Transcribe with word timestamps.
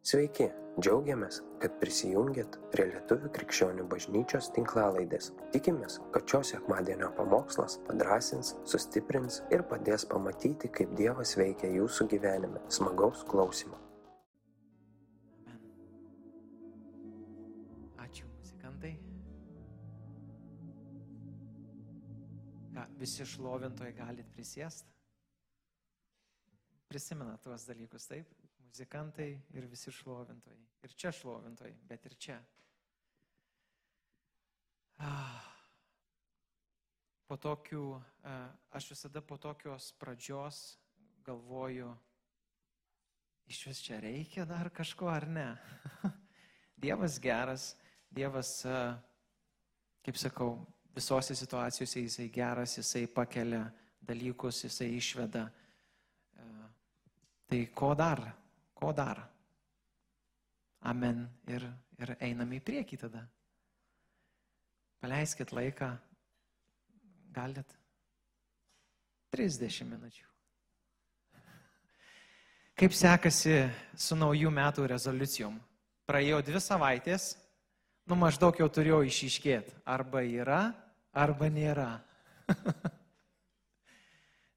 Sveiki, 0.00 0.46
džiaugiamės, 0.80 1.42
kad 1.60 1.74
prisijungiat 1.76 2.54
prie 2.72 2.86
Lietuvų 2.88 3.28
krikščionių 3.36 3.82
bažnyčios 3.90 4.46
tinklalaidės. 4.56 5.26
Tikimės, 5.52 5.98
kad 6.14 6.24
šios 6.24 6.54
sekmadienio 6.54 7.10
pamokslas 7.18 7.76
padrasins, 7.84 8.54
sustiprins 8.64 9.42
ir 9.52 9.60
padės 9.68 10.06
pamatyti, 10.08 10.70
kaip 10.72 10.96
Dievas 10.96 11.34
veikia 11.36 11.68
jūsų 11.74 12.08
gyvenime. 12.14 12.64
Smagaus 12.72 13.26
klausimų. 13.28 13.76
Ačiū, 18.00 18.24
muzikantai. 18.40 18.96
Ką, 22.72 22.88
visi 23.04 23.28
šlovintojai 23.36 23.92
galit 24.00 24.32
prisėsti? 24.32 24.88
Prisimena 26.88 27.36
tuos 27.44 27.68
dalykus, 27.68 28.08
taip? 28.08 28.39
Muzikantai 28.70 29.32
ir 29.58 29.64
visi 29.66 29.90
šlovintojai. 29.90 30.60
Ir 30.86 30.92
čia 30.94 31.10
šlovintojai, 31.10 31.72
bet 31.90 32.04
ir 32.06 32.14
čia. 32.14 32.36
Ah. 35.02 35.48
Po 37.26 37.34
tokių, 37.34 37.82
aš 38.70 38.92
visada 38.92 39.24
po 39.26 39.40
tokios 39.42 39.90
pradžios 39.98 40.78
galvoju, 41.26 41.90
iš 43.50 43.60
vis 43.66 43.82
čia 43.88 43.98
reikia 44.02 44.46
dar 44.46 44.70
kažko 44.70 45.10
ar 45.10 45.26
ne. 45.26 45.48
Dievas 46.86 47.18
geras, 47.22 47.72
Dievas, 48.10 48.56
kaip 50.06 50.18
sakau, 50.18 50.52
visose 50.94 51.34
situacijose 51.34 52.06
jisai 52.06 52.28
geras, 52.34 52.76
jisai 52.78 53.08
pakelia 53.10 53.64
dalykus, 53.98 54.62
jisai 54.68 54.92
išveda. 54.94 55.48
Tai 57.50 57.66
ko 57.74 57.96
dar? 57.98 58.39
Ko 58.80 58.92
dar? 58.96 59.20
Amen. 60.88 61.26
Ir, 61.52 61.66
ir 62.00 62.14
einame 62.16 62.56
į 62.56 62.64
priekį 62.64 62.98
tada. 63.02 63.26
Paleiskit 65.00 65.52
laiką. 65.52 65.90
Galit? 67.36 67.76
30 69.36 69.86
minučių. 69.86 70.24
Kaip 72.80 72.96
sekasi 72.96 73.58
su 73.94 74.16
naujų 74.18 74.50
metų 74.56 74.88
rezoliucijom? 74.90 75.60
Praėjo 76.08 76.40
dvi 76.42 76.62
savaitės, 76.64 77.34
nu 78.10 78.16
maždaug 78.18 78.56
jau 78.58 78.66
turėjau 78.66 79.04
išiškėti. 79.06 79.76
Arba 79.86 80.24
yra, 80.26 80.62
arba 81.14 81.52
nėra. 81.52 81.92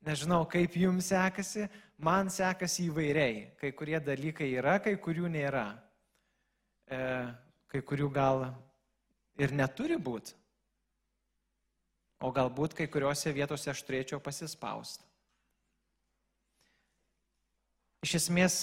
Nežinau, 0.08 0.42
kaip 0.50 0.74
jums 0.76 1.12
sekasi, 1.14 1.68
man 1.98 2.30
sekasi 2.34 2.88
įvairiai. 2.90 3.54
Kai 3.60 3.72
kurie 3.78 4.00
dalykai 4.00 4.50
yra, 4.58 4.80
kai 4.84 4.96
kurių 5.02 5.30
nėra. 5.32 5.66
E, 6.88 7.00
kai 7.72 7.82
kurių 7.82 8.10
gal 8.14 8.48
ir 9.42 9.54
neturi 9.56 9.98
būti. 9.98 10.36
O 12.24 12.32
galbūt 12.32 12.76
kai 12.78 12.88
kuriuose 12.88 13.34
vietose 13.36 13.72
aš 13.72 13.82
turėčiau 13.84 14.22
pasispausti. 14.24 15.04
Iš 18.04 18.16
esmės, 18.20 18.56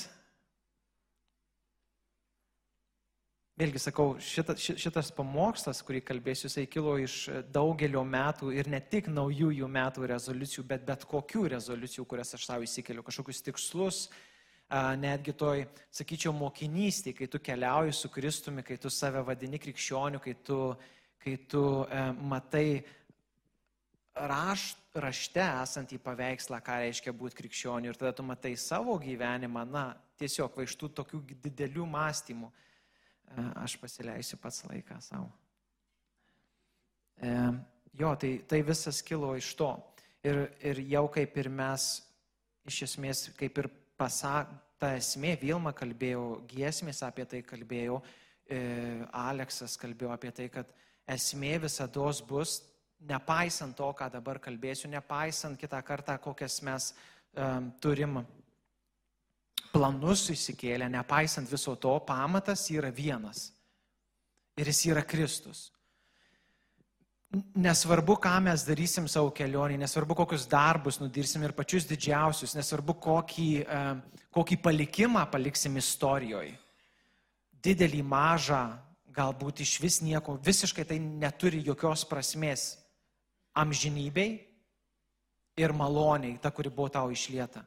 Vėlgi 3.61 3.81
sakau, 3.83 4.15
šita, 4.25 4.55
šitas 4.57 5.11
pamokslas, 5.13 5.83
kurį 5.85 6.01
kalbėsiu, 6.09 6.47
jisai 6.49 6.63
kilo 6.71 6.95
iš 6.97 7.27
daugelio 7.53 8.01
metų 8.09 8.55
ir 8.57 8.71
ne 8.73 8.79
tik 8.81 9.11
naujųjų 9.13 9.67
metų 9.69 10.07
rezoliucijų, 10.09 10.63
bet 10.71 10.87
bet 10.89 11.05
kokių 11.11 11.43
rezoliucijų, 11.53 12.07
kurias 12.09 12.33
aš 12.39 12.47
savo 12.49 12.65
įsikeliu, 12.65 13.05
kažkokius 13.05 13.45
tikslus, 13.45 13.99
netgi 15.03 15.35
toj, 15.37 15.67
sakyčiau, 15.93 16.33
mokinystėje, 16.39 17.19
kai 17.19 17.29
tu 17.29 17.43
keliauji 17.51 17.93
su 17.99 18.09
Kristumi, 18.15 18.65
kai 18.65 18.79
tu 18.81 18.89
save 18.89 19.21
vadini 19.29 19.61
krikščioniu, 19.61 20.23
kai 20.25 20.35
tu, 20.47 20.59
kai 21.21 21.37
tu 21.53 21.65
e, 21.85 22.07
matai 22.33 22.65
raš, 24.15 24.71
rašte 25.05 25.45
esantį 25.45 26.01
paveikslą, 26.07 26.63
ką 26.65 26.81
reiškia 26.87 27.13
būti 27.13 27.43
krikščioniu 27.43 27.93
ir 27.93 28.01
tada 28.01 28.17
tu 28.17 28.25
matai 28.25 28.57
savo 28.57 28.97
gyvenimą, 29.05 29.69
na, 29.69 29.87
tiesiog 30.17 30.57
va 30.57 30.65
iš 30.65 30.81
tų 30.81 30.95
tokių 31.03 31.25
didelių 31.45 31.93
mąstymų 31.99 32.53
aš 33.37 33.77
pasileisiu 33.81 34.39
pats 34.43 34.65
laiką 34.69 34.99
savo. 35.05 35.31
E, 37.21 37.35
jo, 38.01 38.15
tai, 38.17 38.33
tai 38.49 38.63
visas 38.67 39.03
kilo 39.03 39.35
iš 39.37 39.53
to. 39.59 39.71
Ir, 40.25 40.47
ir 40.65 40.81
jau 40.91 41.07
kaip 41.13 41.37
ir 41.41 41.49
mes, 41.53 41.87
iš 42.69 42.83
esmės, 42.89 43.29
kaip 43.39 43.59
ir 43.63 43.71
pasak, 44.01 44.51
ta 44.81 44.95
esmė, 44.97 45.35
Vilma 45.41 45.73
kalbėjo, 45.77 46.41
giesmės 46.49 47.03
apie 47.05 47.27
tai 47.29 47.43
kalbėjo, 47.45 48.01
e, 48.49 48.61
Aleksas 49.13 49.77
kalbėjo 49.81 50.13
apie 50.15 50.33
tai, 50.37 50.49
kad 50.53 50.69
esmė 51.09 51.59
visada 51.61 52.13
bus, 52.29 52.61
nepaisant 53.09 53.77
to, 53.77 53.89
ką 53.97 54.11
dabar 54.13 54.41
kalbėsiu, 54.41 54.89
nepaisant 54.93 55.59
kitą 55.61 55.81
kartą, 55.85 56.17
kokias 56.21 56.61
mes 56.63 56.91
um, 57.35 57.71
turim 57.81 58.21
planus 59.73 60.29
įsikėlę, 60.33 60.89
nepaisant 60.93 61.51
viso 61.51 61.77
to, 61.77 61.93
pamatas 62.07 62.67
yra 62.73 62.91
vienas. 62.95 63.51
Ir 64.59 64.71
jis 64.71 64.87
yra 64.91 65.05
Kristus. 65.07 65.69
Nesvarbu, 67.55 68.17
ką 68.19 68.33
mes 68.43 68.65
darysim 68.67 69.07
savo 69.07 69.31
kelionį, 69.31 69.77
nesvarbu, 69.79 70.17
kokius 70.19 70.49
darbus 70.51 70.99
nudirsim 70.99 71.45
ir 71.47 71.55
pačius 71.55 71.87
didžiausius, 71.87 72.57
nesvarbu, 72.59 72.97
kokį, 72.99 73.51
e, 73.63 73.83
kokį 74.35 74.59
palikimą 74.65 75.23
paliksim 75.31 75.79
istorijoje. 75.79 76.57
Didelį, 77.63 78.03
mažą, 78.03 78.65
galbūt 79.15 79.63
iš 79.63 79.77
vis 79.83 80.01
nieko, 80.03 80.35
visiškai 80.43 80.85
tai 80.89 80.99
neturi 80.99 81.63
jokios 81.63 82.03
prasmės 82.09 82.73
amžinybei 83.55 84.31
ir 85.61 85.75
maloniai, 85.77 86.39
ta, 86.43 86.51
kuri 86.51 86.71
buvo 86.73 86.89
tau 86.91 87.11
išlieta. 87.15 87.63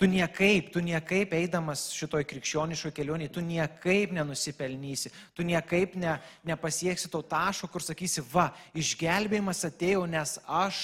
Tu 0.00 0.08
niekaip, 0.08 0.72
tu 0.72 0.80
niekaip 0.82 1.34
eidamas 1.36 1.84
šitoj 1.94 2.24
krikščioniškoj 2.26 2.92
kelionėje, 2.96 3.34
tu 3.36 3.42
niekaip 3.44 4.14
nenusipelnysi, 4.16 5.12
tu 5.36 5.44
niekaip 5.46 5.94
ne, 6.00 6.16
nepasieksi 6.48 7.10
to 7.12 7.20
taško, 7.22 7.68
kur 7.70 7.84
sakysi, 7.84 8.24
va, 8.32 8.48
išgelbėjimas 8.74 9.62
atėjo, 9.68 10.06
nes 10.10 10.38
aš 10.48 10.80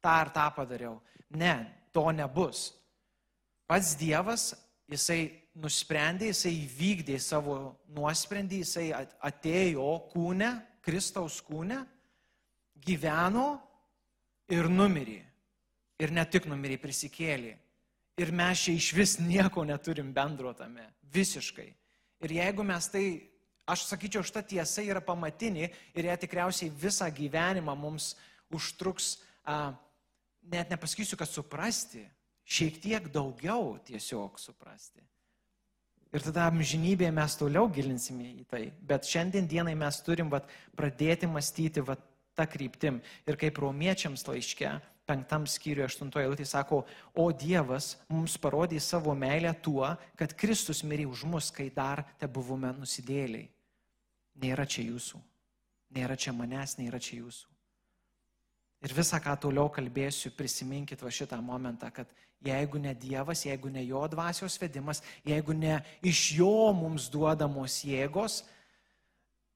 tą 0.00 0.14
ar 0.22 0.30
tą 0.32 0.46
padariau. 0.56 1.00
Ne, 1.34 1.56
to 1.92 2.06
nebus. 2.14 2.70
Pats 3.68 3.94
Dievas, 4.00 4.52
jisai 4.90 5.26
nusprendė, 5.58 6.30
jisai 6.32 6.54
įvykdė 6.62 7.18
savo 7.22 7.58
nuosprendį, 7.94 8.62
jisai 8.64 8.88
atėjo 9.24 9.90
kūne, 10.12 10.50
Kristaus 10.84 11.40
kūne, 11.44 11.80
gyveno 12.84 13.48
ir 14.52 14.68
numirė. 14.68 15.20
Ir 16.02 16.10
ne 16.12 16.24
tik 16.28 16.48
numirė, 16.50 16.76
prisikėlė. 16.82 17.54
Ir 18.20 18.30
mes 18.30 18.62
čia 18.62 18.74
iš 18.78 18.92
vis 18.94 19.16
nieko 19.18 19.64
neturim 19.66 20.12
bendro 20.14 20.52
tame. 20.54 20.86
Visiškai. 21.14 21.70
Ir 22.24 22.34
jeigu 22.38 22.64
mes 22.66 22.86
tai, 22.90 23.04
aš 23.66 23.88
sakyčiau, 23.88 24.22
šita 24.22 24.44
tiesa 24.46 24.84
yra 24.86 25.02
pamatinė 25.02 25.70
ir 25.96 26.10
ją 26.10 26.18
tikriausiai 26.22 26.70
visą 26.70 27.08
gyvenimą 27.10 27.74
mums 27.78 28.12
užtruks, 28.54 29.16
a, 29.42 29.74
net 30.46 30.70
nepasakysiu, 30.70 31.18
kad 31.18 31.30
suprasti, 31.30 32.04
šiek 32.44 32.78
tiek 32.82 33.10
daugiau 33.12 33.74
tiesiog 33.88 34.38
suprasti. 34.38 35.02
Ir 36.14 36.22
tada 36.22 36.46
amžinybėje 36.46 37.10
mes 37.10 37.34
toliau 37.34 37.66
gilinsime 37.74 38.28
į 38.30 38.44
tai. 38.46 38.64
Bet 38.86 39.08
šiandien 39.10 39.48
dienai 39.50 39.74
mes 39.74 39.96
turim 40.06 40.28
vat, 40.30 40.46
pradėti 40.78 41.26
mąstyti 41.26 41.82
vat, 41.82 42.02
tą 42.34 42.46
kryptim. 42.50 43.00
Ir 43.26 43.38
kaip 43.38 43.58
romiečiams 43.62 44.22
laiške, 44.26 44.70
penktam 45.08 45.44
skyriui, 45.48 45.84
aštuntoje 45.84 46.26
eilutėje 46.26 46.48
sako, 46.48 46.82
o 47.14 47.28
Dievas 47.32 47.94
mums 48.08 48.36
parodė 48.40 48.80
savo 48.80 49.14
meilę 49.16 49.52
tuo, 49.64 49.86
kad 50.18 50.34
Kristus 50.38 50.82
mirė 50.84 51.06
už 51.10 51.24
mus, 51.28 51.50
kai 51.54 51.68
dar 51.74 52.04
te 52.20 52.28
buvome 52.28 52.72
nusidėliai. 52.78 53.48
Nėra 54.42 54.66
čia 54.66 54.86
jūsų, 54.88 55.20
nėra 55.94 56.16
čia 56.18 56.34
manęs, 56.34 56.78
nėra 56.80 56.98
čia 56.98 57.20
jūsų. 57.20 57.50
Ir 58.84 58.92
visą, 58.92 59.20
ką 59.22 59.36
toliau 59.40 59.70
kalbėsiu, 59.72 60.34
prisiminkit 60.36 61.00
va 61.00 61.12
šitą 61.12 61.38
momentą, 61.40 61.88
kad 61.94 62.10
jeigu 62.44 62.80
ne 62.82 62.92
Dievas, 62.98 63.46
jeigu 63.46 63.70
ne 63.72 63.84
Jo 63.86 64.02
dvasios 64.12 64.58
vedimas, 64.60 65.00
jeigu 65.24 65.54
ne 65.56 65.78
iš 66.04 66.26
Jo 66.40 66.72
mums 66.76 67.08
duodamos 67.12 67.78
jėgos, 67.86 68.42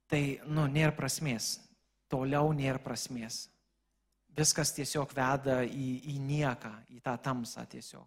tai, 0.08 0.40
nu, 0.48 0.64
nėra 0.70 0.94
prasmės. 0.96 1.58
Toliau 2.08 2.54
nėra 2.56 2.80
prasmės 2.80 3.48
viskas 4.38 4.72
tiesiog 4.76 5.12
veda 5.16 5.60
į, 5.66 5.88
į 6.14 6.18
nieką, 6.22 6.72
į 6.94 7.02
tą 7.04 7.16
tamsą 7.22 7.64
tiesiog. 7.70 8.06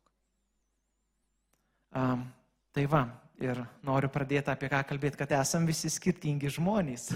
Um, 1.92 2.24
tai 2.72 2.86
va, 2.88 3.04
ir 3.44 3.60
noriu 3.84 4.08
pradėti 4.12 4.52
apie 4.54 4.70
ką 4.72 4.80
kalbėti, 4.88 5.20
kad 5.20 5.34
esam 5.42 5.68
visi 5.68 5.92
skirtingi 5.92 6.52
žmonės. 6.56 7.10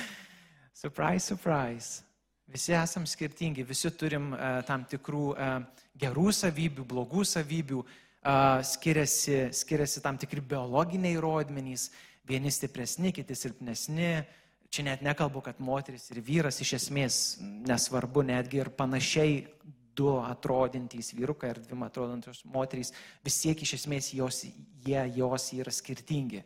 surprise, 0.82 1.28
surprise. 1.28 2.04
Visi 2.48 2.72
esam 2.72 3.04
skirtingi, 3.04 3.66
visi 3.68 3.92
turim 3.92 4.32
uh, 4.32 4.62
tam 4.64 4.86
tikrų 4.88 5.24
uh, 5.34 5.58
gerų 5.98 6.30
savybių, 6.32 6.86
blogų 6.88 7.24
savybių, 7.26 7.82
skiriasi, 8.62 9.48
skiriasi 9.54 10.02
tam 10.04 10.18
tikri 10.20 10.42
biologiniai 10.44 11.16
rodmenys, 11.22 11.88
vieni 12.28 12.50
stipresni, 12.52 13.12
kiti 13.14 13.36
silpnesni. 13.38 14.24
Čia 14.68 14.84
net 14.84 15.02
nekalbu, 15.04 15.40
kad 15.46 15.60
moteris 15.64 16.10
ir 16.12 16.20
vyras 16.24 16.60
iš 16.60 16.74
esmės 16.76 17.38
nesvarbu, 17.40 18.22
netgi 18.28 18.60
ir 18.60 18.70
panašiai 18.76 19.40
du 19.98 20.12
atrodintys 20.20 21.10
vyrukai 21.16 21.52
ar 21.54 21.60
dviem 21.62 21.82
atrodančios 21.86 22.44
moterys, 22.46 22.92
vis 23.24 23.38
tiek 23.42 23.62
iš 23.64 23.78
esmės 23.80 24.12
jos, 24.14 24.44
jie, 24.84 25.00
jos 25.16 25.48
yra 25.56 25.72
skirtingi. 25.74 26.44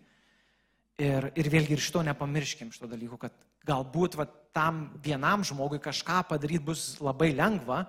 Ir, 1.02 1.28
ir 1.36 1.50
vėlgi 1.52 1.76
ir 1.76 1.82
šito 1.82 2.02
nepamirškim, 2.06 2.70
šito 2.72 2.88
dalyko, 2.88 3.18
kad 3.20 3.34
galbūt 3.66 4.16
va, 4.20 4.26
tam 4.54 4.86
vienam 5.04 5.44
žmogui 5.46 5.80
kažką 5.82 6.22
padaryti 6.30 6.64
bus 6.64 6.86
labai 7.02 7.32
lengva, 7.34 7.82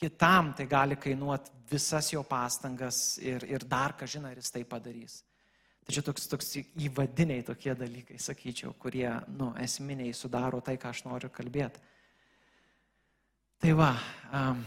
kitam 0.00 0.52
tai 0.56 0.66
gali 0.68 0.98
kainuoti 1.00 1.54
visas 1.70 2.10
jo 2.12 2.22
pastangas 2.26 3.18
ir, 3.22 3.44
ir 3.48 3.64
dar, 3.68 3.96
ką 3.96 4.08
žinai, 4.08 4.34
ar 4.34 4.42
jis 4.42 4.52
tai 4.52 4.64
padarys. 4.68 5.20
Tai 5.86 5.94
čia 5.94 6.02
toks, 6.02 6.24
toks 6.26 6.48
įvadiniai 6.82 7.44
tokie 7.46 7.70
dalykai, 7.78 8.16
sakyčiau, 8.18 8.72
kurie, 8.82 9.06
nu, 9.38 9.52
esminiai 9.62 10.10
sudaro 10.16 10.58
tai, 10.64 10.74
ką 10.82 10.90
aš 10.90 11.04
noriu 11.06 11.30
kalbėti. 11.30 11.78
Tai 13.62 13.76
va, 13.78 13.92
um, 14.34 14.64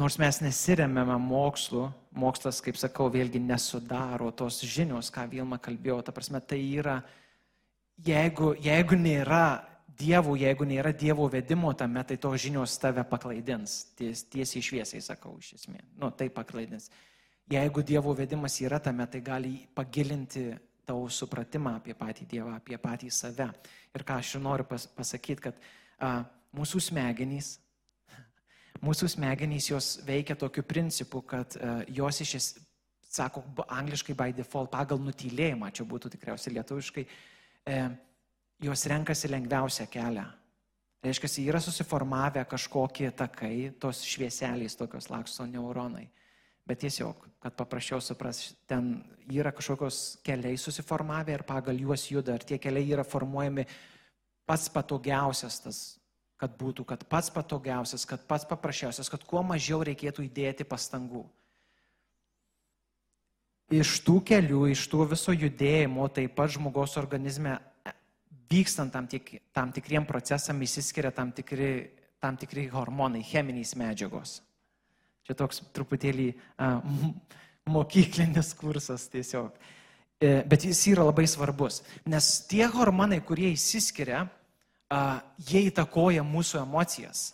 nors 0.00 0.16
mes 0.18 0.40
nesiremėme 0.46 1.18
mokslu, 1.20 1.90
mokslas, 2.16 2.62
kaip 2.64 2.80
sakau, 2.80 3.10
vėlgi 3.12 3.42
nesudaro 3.44 4.32
tos 4.32 4.62
žinios, 4.64 5.12
ką 5.12 5.28
Vilma 5.30 5.60
kalbėjo, 5.60 6.00
ta 6.06 6.16
prasme, 6.16 6.40
tai 6.40 6.62
yra, 6.64 7.02
jeigu, 8.08 8.54
jeigu 8.64 8.96
nėra 8.98 9.44
dievų, 10.00 10.38
jeigu 10.40 10.66
nėra 10.66 10.92
dievo 10.96 11.28
vedimo 11.30 11.72
tame, 11.76 12.02
tai 12.08 12.16
tos 12.16 12.40
žinios 12.42 12.74
tave 12.82 13.04
paklaidins. 13.06 13.76
Ties, 13.98 14.24
tiesiai 14.32 14.64
šviesiai 14.64 15.04
sakau 15.04 15.36
iš 15.38 15.54
esmės. 15.60 15.84
Nu, 16.00 16.10
tai 16.10 16.30
paklaidins. 16.32 16.90
Jeigu 17.50 17.82
dievo 17.84 18.14
vedimas 18.16 18.56
yra 18.64 18.78
tame, 18.80 19.06
tai 19.06 19.20
gali 19.20 19.56
pagilinti 19.74 20.46
tavo 20.84 21.08
supratimą 21.08 21.76
apie 21.78 21.94
patį 21.96 22.26
Dievą, 22.28 22.54
apie 22.56 22.78
patį 22.80 23.10
save. 23.12 23.50
Ir 23.94 24.04
ką 24.04 24.18
aš 24.20 24.36
noriu 24.40 24.64
pas, 24.68 24.86
pasakyti, 24.86 25.48
kad 25.48 25.58
a, 25.98 26.24
mūsų 26.56 26.80
smegenys, 26.88 27.58
mūsų 28.84 29.08
smegenys 29.16 29.68
jos 29.70 29.90
veikia 30.06 30.36
tokiu 30.40 30.64
principu, 30.64 31.20
kad 31.20 31.56
a, 31.56 31.82
jos 31.88 32.20
iš 32.24 32.34
esmės, 32.40 32.64
sako 33.14 33.44
angliškai 33.68 34.14
by 34.18 34.32
default, 34.34 34.72
pagal 34.72 34.98
nutylėjimą, 34.98 35.70
čia 35.74 35.86
būtų 35.86 36.10
tikriausiai 36.14 36.56
lietuviškai, 36.56 37.04
e, 37.70 37.76
jos 38.66 38.86
renkasi 38.90 39.30
lengviausią 39.30 39.86
kelią. 39.92 40.24
Reiškia, 41.04 41.30
yra 41.44 41.60
susiformavę 41.60 42.42
kažkokie 42.48 43.10
takai, 43.14 43.70
tos 43.78 44.02
švieseliais 44.08 44.74
tokios 44.74 45.10
laksto 45.12 45.46
neuronai. 45.46 46.08
Bet 46.64 46.80
tiesiog, 46.80 47.26
kad 47.44 47.56
paprasčiau 47.58 48.00
supras, 48.00 48.54
ten 48.64 49.02
yra 49.28 49.52
kažkokios 49.52 50.20
keliai 50.24 50.56
susiformavę 50.56 51.34
ir 51.36 51.44
pagal 51.44 51.76
juos 51.76 52.06
juda. 52.08 52.38
Ir 52.38 52.46
tie 52.48 52.58
keliai 52.58 52.88
yra 52.96 53.04
formuojami 53.04 53.66
pats 54.48 54.70
patogiausias 54.72 55.60
tas, 55.60 55.80
kad 56.40 56.56
būtų, 56.60 56.86
kad 56.88 57.04
pats 57.08 57.28
patogiausias, 57.34 58.06
kad 58.08 58.24
pats 58.28 58.48
paprasčiausias, 58.48 59.12
kad 59.12 59.24
kuo 59.28 59.42
mažiau 59.44 59.82
reikėtų 59.84 60.24
įdėti 60.24 60.64
pastangų. 60.68 61.24
Iš 63.72 63.98
tų 64.04 64.18
kelių, 64.28 64.66
iš 64.72 64.86
tų 64.92 65.06
viso 65.12 65.32
judėjimo 65.32 66.08
taip 66.12 66.34
pat 66.36 66.52
žmogaus 66.52 66.98
organizme 67.00 67.56
vykstant 68.50 68.92
tam, 68.92 69.08
tik, 69.08 69.40
tam 69.52 69.72
tikriem 69.72 70.04
procesam 70.06 70.60
įsiskiria 70.62 71.12
tam 71.12 71.32
tikri, 71.32 71.90
tam 72.20 72.36
tikri 72.40 72.68
hormonai, 72.72 73.24
cheminės 73.24 73.74
medžiagos. 73.80 74.40
Čia 75.24 75.36
toks 75.38 75.62
truputėlį 75.76 76.28
a, 76.60 76.74
mokyklinis 77.74 78.52
kursas 78.58 79.06
tiesiog. 79.12 79.54
E, 80.20 80.42
bet 80.48 80.66
jis 80.68 80.82
yra 80.92 81.06
labai 81.08 81.24
svarbus, 81.28 81.82
nes 82.08 82.28
tie 82.48 82.66
hormonai, 82.70 83.22
kurie 83.24 83.50
įsiskiria, 83.54 84.26
a, 84.92 85.00
jie 85.48 85.64
įtakoja 85.70 86.24
mūsų 86.26 86.60
emocijas. 86.62 87.30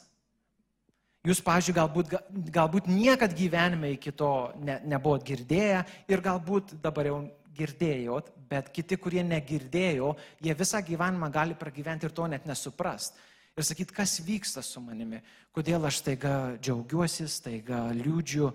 Jūs, 1.26 1.42
pažiūrėjau, 1.44 1.76
galbūt, 1.76 2.14
galbūt 2.54 2.86
niekad 2.88 3.34
gyvenime 3.36 3.90
iki 3.92 4.14
to 4.16 4.30
ne, 4.64 4.78
nebuvot 4.88 5.26
girdėję 5.26 5.82
ir 6.08 6.22
galbūt 6.24 6.78
dabar 6.80 7.10
jau 7.10 7.18
girdėjot, 7.58 8.30
bet 8.48 8.70
kiti, 8.72 8.96
kurie 8.96 9.20
negirdėjo, 9.26 10.14
jie 10.40 10.54
visą 10.56 10.80
gyvenimą 10.86 11.28
gali 11.34 11.58
pragyventi 11.58 12.08
ir 12.08 12.14
to 12.16 12.28
net 12.30 12.46
nesuprast. 12.48 13.18
Ir 13.60 13.66
sakyti, 13.68 13.92
kas 13.92 14.14
vyksta 14.24 14.62
su 14.64 14.80
manimi, 14.80 15.18
kodėl 15.52 15.84
aš 15.84 15.98
taiga 16.06 16.34
džiaugiuosi, 16.64 17.26
taiga 17.44 17.82
liūdžiu, 17.92 18.46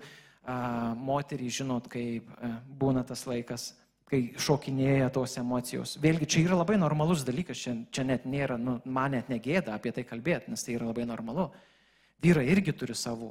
moterį, 1.06 1.50
žinot, 1.60 1.86
kai 1.92 2.18
būna 2.80 3.04
tas 3.06 3.22
laikas, 3.30 3.68
kai 4.10 4.32
šokinėja 4.34 5.12
tos 5.14 5.36
emocijos. 5.38 5.94
Vėlgi, 6.02 6.26
čia 6.26 6.42
yra 6.48 6.58
labai 6.58 6.80
normalus 6.82 7.22
dalykas, 7.26 7.62
čia, 7.62 7.76
čia 7.94 8.02
net 8.06 8.26
nėra, 8.26 8.58
nu, 8.58 8.80
man 8.82 9.14
net 9.14 9.30
negėda 9.30 9.76
apie 9.78 9.94
tai 9.94 10.02
kalbėti, 10.06 10.50
nes 10.50 10.66
tai 10.66 10.74
yra 10.74 10.90
labai 10.90 11.06
normalu. 11.06 11.52
Vyrai 12.26 12.48
irgi 12.50 12.74
turi 12.74 12.98
savo, 12.98 13.30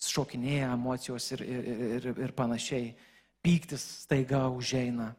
šokinėja 0.00 0.72
emocijos 0.78 1.28
ir, 1.36 1.44
ir, 1.44 1.70
ir, 2.00 2.10
ir 2.24 2.34
panašiai 2.40 2.94
pyktis 3.44 3.84
staiga 4.06 4.46
užeina. 4.48 5.12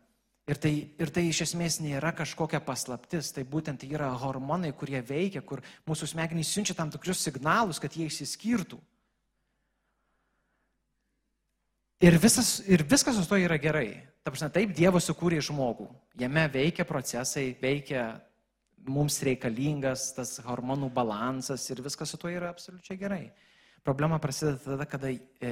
Ir 0.48 0.60
tai, 0.64 0.72
ir 0.96 1.10
tai 1.12 1.26
iš 1.28 1.42
esmės 1.44 1.82
nėra 1.84 2.14
kažkokia 2.16 2.62
paslaptis, 2.64 3.34
tai 3.36 3.44
būtent 3.44 3.82
yra 3.84 4.14
hormonai, 4.16 4.72
kurie 4.72 5.02
veikia, 5.04 5.42
kur 5.44 5.60
mūsų 5.90 6.08
smegenys 6.14 6.54
siunčia 6.54 6.76
tam 6.78 6.92
tikrus 6.94 7.20
signalus, 7.20 7.82
kad 7.84 7.92
jie 7.92 8.08
išsiskirtų. 8.08 8.80
Ir, 12.08 12.16
visas, 12.22 12.62
ir 12.70 12.86
viskas 12.88 13.18
su 13.18 13.26
to 13.28 13.40
yra 13.42 13.58
gerai. 13.60 13.90
Ta 14.24 14.32
prasme, 14.32 14.48
taip 14.54 14.72
Dievas 14.78 15.10
sukūrė 15.10 15.42
žmogų. 15.44 15.90
Jame 16.22 16.46
veikia 16.54 16.86
procesai, 16.88 17.50
veikia 17.60 18.06
mums 18.88 19.18
reikalingas 19.28 20.14
tas 20.16 20.38
hormonų 20.46 20.88
balansas 20.94 21.66
ir 21.74 21.82
viskas 21.84 22.14
su 22.14 22.20
to 22.22 22.32
yra 22.32 22.54
absoliučiai 22.54 23.00
gerai. 23.02 23.24
Problema 23.84 24.20
prasideda 24.22 24.62
tada, 24.64 24.88
kada 24.88 25.12
e, 25.12 25.52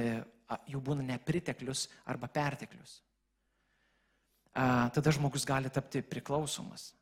jų 0.70 0.80
būna 0.88 1.04
nepriteklius 1.04 1.86
arba 2.08 2.30
perteklius. 2.32 3.02
Tada 4.56 5.12
žmogus 5.12 5.44
gali 5.44 5.68
tapti 5.68 6.00
priklausomas. 6.00 6.94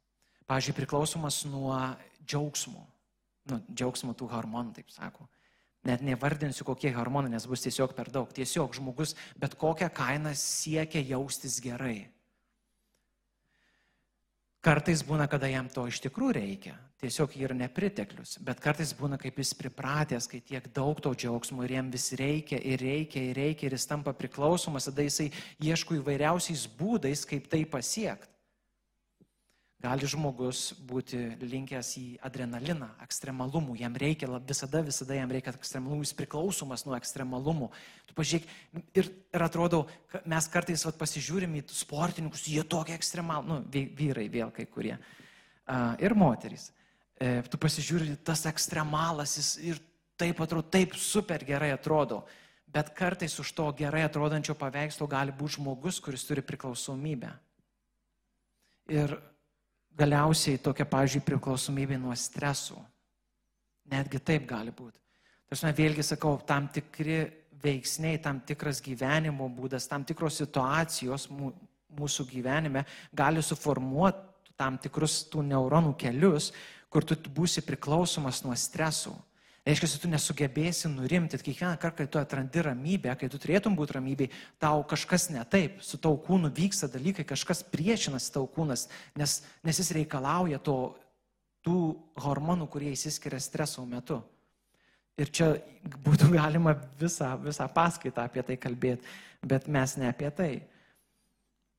Pavyzdžiui, 0.50 0.74
priklausomas 0.76 1.44
nuo 1.46 1.76
džiaugsmo. 2.26 2.82
Nu, 3.50 3.60
džiaugsmo 3.70 4.14
tų 4.18 4.28
hormonų, 4.32 4.74
taip 4.80 4.90
sako. 4.90 5.28
Net 5.84 6.02
nevardinsiu, 6.02 6.64
kokie 6.66 6.90
hormonai, 6.96 7.30
nes 7.34 7.46
bus 7.46 7.62
tiesiog 7.62 7.92
per 7.94 8.08
daug. 8.12 8.30
Tiesiog 8.32 8.74
žmogus 8.74 9.14
bet 9.38 9.54
kokią 9.60 9.90
kainą 9.92 10.32
siekia 10.36 11.02
jaustis 11.04 11.60
gerai. 11.62 12.08
Kartais 14.64 15.02
būna, 15.04 15.26
kada 15.28 15.49
jam 15.50 15.66
to 15.68 15.83
iš 15.90 15.99
tikrųjų 16.06 16.35
reikia, 16.38 16.75
tiesiog 17.02 17.35
yra 17.37 17.52
nepriteklius, 17.59 18.38
bet 18.40 18.62
kartais 18.64 18.94
būna, 18.97 19.18
kaip 19.21 19.37
jis 19.42 19.52
pripratęs, 19.59 20.25
kai 20.30 20.40
tiek 20.40 20.71
daug 20.73 21.02
to 21.04 21.12
džiaugsmo 21.12 21.66
ir 21.66 21.75
jam 21.76 21.90
vis 21.92 22.06
reikia 22.16 22.56
ir 22.73 22.80
reikia 22.80 23.26
ir 23.28 23.37
reikia 23.37 23.68
ir 23.68 23.76
jis 23.76 23.85
tampa 23.90 24.14
priklausomas, 24.16 24.88
tada 24.88 25.04
jisai 25.04 25.28
ieško 25.61 25.99
įvairiausiais 25.99 26.64
būdais, 26.78 27.26
kaip 27.28 27.50
tai 27.52 27.66
pasiekti. 27.68 28.34
Gali 29.85 30.09
žmogus 30.09 30.71
būti 30.88 31.19
linkęs 31.45 31.88
į 32.00 32.05
adrenaliną, 32.25 32.87
ekstremalumų, 33.05 33.75
jam 33.83 33.97
reikia 34.00 34.31
visada, 34.49 34.81
visada 34.87 35.19
jam 35.19 35.33
reikia 35.35 35.53
ekstremalumų, 35.53 36.07
jis 36.07 36.14
priklausomas 36.17 36.87
nuo 36.87 36.95
ekstremalumų. 36.97 37.69
Tu 38.09 38.17
pažiūrėk, 38.17 38.47
ir, 38.97 39.11
ir 39.35 39.45
atrodo, 39.45 39.83
mes 40.25 40.49
kartais 40.49 40.87
vat, 40.88 40.97
pasižiūrim 41.03 41.59
į 41.61 41.67
sportininkus, 41.76 42.47
jie 42.49 42.64
tokie 42.64 42.97
ekstremalūs, 42.97 43.50
nu, 43.50 43.85
vyrai 43.99 44.25
vėl 44.33 44.55
kai 44.57 44.64
kurie, 44.73 44.95
uh, 44.97 45.93
ir 46.00 46.17
moterys. 46.17 46.71
E, 47.21 47.43
tu 47.47 47.61
pasižiūri, 47.61 48.17
tas 48.26 48.47
ekstremalas, 48.50 49.37
jis 49.38 49.50
ir 49.69 49.83
taip 50.19 50.41
atrodo, 50.43 50.67
taip 50.73 50.97
super 50.99 51.45
gerai 51.47 51.71
atrodo. 51.75 52.23
Bet 52.75 52.91
kartais 52.97 53.37
už 53.38 53.53
to 53.55 53.69
gerai 53.79 54.03
atrodančio 54.09 54.57
paveikslo 54.59 55.07
gali 55.07 55.35
būti 55.37 55.61
žmogus, 55.61 56.00
kuris 56.03 56.25
turi 56.26 56.43
priklausomybę. 56.43 57.31
Ir 58.91 59.14
galiausiai 59.98 60.58
tokia, 60.62 60.86
pavyzdžiui, 60.90 61.24
priklausomybė 61.26 61.98
nuo 62.00 62.14
stresų. 62.18 62.76
Netgi 63.92 64.20
taip 64.20 64.46
gali 64.48 64.72
būti. 64.74 64.98
Tačiau 65.50 65.74
vėlgi 65.76 66.04
sakau, 66.06 66.38
tam 66.46 66.68
tikri 66.72 67.22
veiksniai, 67.64 68.18
tam 68.20 68.40
tikras 68.44 68.80
gyvenimo 68.84 69.48
būdas, 69.52 69.86
tam 69.88 70.04
tikros 70.04 70.40
situacijos 70.40 71.28
mūsų 71.30 72.26
gyvenime 72.30 72.84
gali 73.14 73.42
suformuoti 73.44 74.34
tam 74.58 74.78
tikrus 74.78 75.24
tų 75.30 75.44
neuronų 75.48 75.94
kelius, 75.98 76.52
kur 76.90 77.06
tu 77.06 77.16
būsi 77.34 77.64
priklausomas 77.66 78.42
nuo 78.44 78.54
stresų. 78.58 79.14
Reiškia, 79.64 79.88
tu 80.02 80.11
nesugebėsi 80.12 80.90
nurimti. 80.92 81.38
Kiekvieną 81.40 81.78
kartą, 81.80 82.02
kai 82.02 82.11
tu 82.12 82.21
atrandi 82.21 82.64
ramybę, 82.66 83.14
kai 83.16 83.30
tu 83.33 83.38
turėtum 83.40 83.76
būti 83.78 83.97
ramybėj, 83.97 84.28
tau 84.61 84.83
kažkas 84.85 85.30
ne 85.33 85.40
taip, 85.49 85.78
su 85.80 85.97
tau 85.97 86.18
kūnu 86.21 86.50
vyksta 86.52 86.90
dalykai, 86.92 87.25
kažkas 87.25 87.62
priešinasi 87.73 88.35
tau 88.35 88.44
kūnas, 88.44 88.90
nes, 89.16 89.38
nes 89.64 89.80
jis 89.80 89.94
reikalauja 89.97 90.61
to, 90.61 90.76
tų 91.64 91.78
hormonų, 92.21 92.68
kurie 92.68 92.92
įsiskiria 92.92 93.40
streso 93.40 93.87
metu. 93.88 94.21
Ir 95.16 95.30
čia 95.33 95.54
būtų 96.04 96.28
galima 96.35 96.75
visą, 97.00 97.33
visą 97.40 97.68
paskaitą 97.73 98.26
apie 98.28 98.44
tai 98.44 98.59
kalbėti, 98.61 99.16
bet 99.47 99.68
mes 99.71 99.97
ne 99.97 100.11
apie 100.11 100.30
tai. 100.35 100.52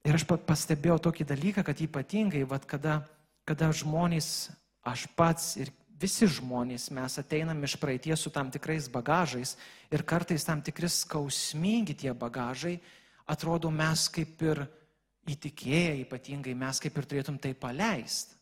Ir 0.05 0.17
aš 0.17 0.25
pastebėjau 0.25 0.97
tokį 1.07 1.25
dalyką, 1.29 1.65
kad 1.65 1.81
ypatingai, 1.81 2.45
vat, 2.49 2.65
kada, 2.69 3.03
kada 3.45 3.71
žmonės, 3.73 4.49
aš 4.85 5.05
pats 5.17 5.55
ir 5.61 5.73
visi 5.99 6.27
žmonės, 6.27 6.89
mes 6.95 7.19
ateinam 7.21 7.63
iš 7.63 7.77
praeities 7.79 8.25
su 8.25 8.31
tam 8.33 8.51
tikrais 8.51 8.89
bagažais 8.91 9.55
ir 9.93 10.03
kartais 10.03 10.45
tam 10.45 10.61
tikri 10.61 10.89
skausmingi 10.91 11.95
tie 11.95 12.13
bagažai, 12.13 12.77
atrodo 13.27 13.71
mes 13.71 14.07
kaip 14.11 14.41
ir 14.45 14.65
įtikėję 15.25 16.01
ypatingai, 16.03 16.53
mes 16.57 16.81
kaip 16.83 16.97
ir 16.97 17.09
turėtum 17.09 17.39
tai 17.41 17.55
paleisti. 17.57 18.35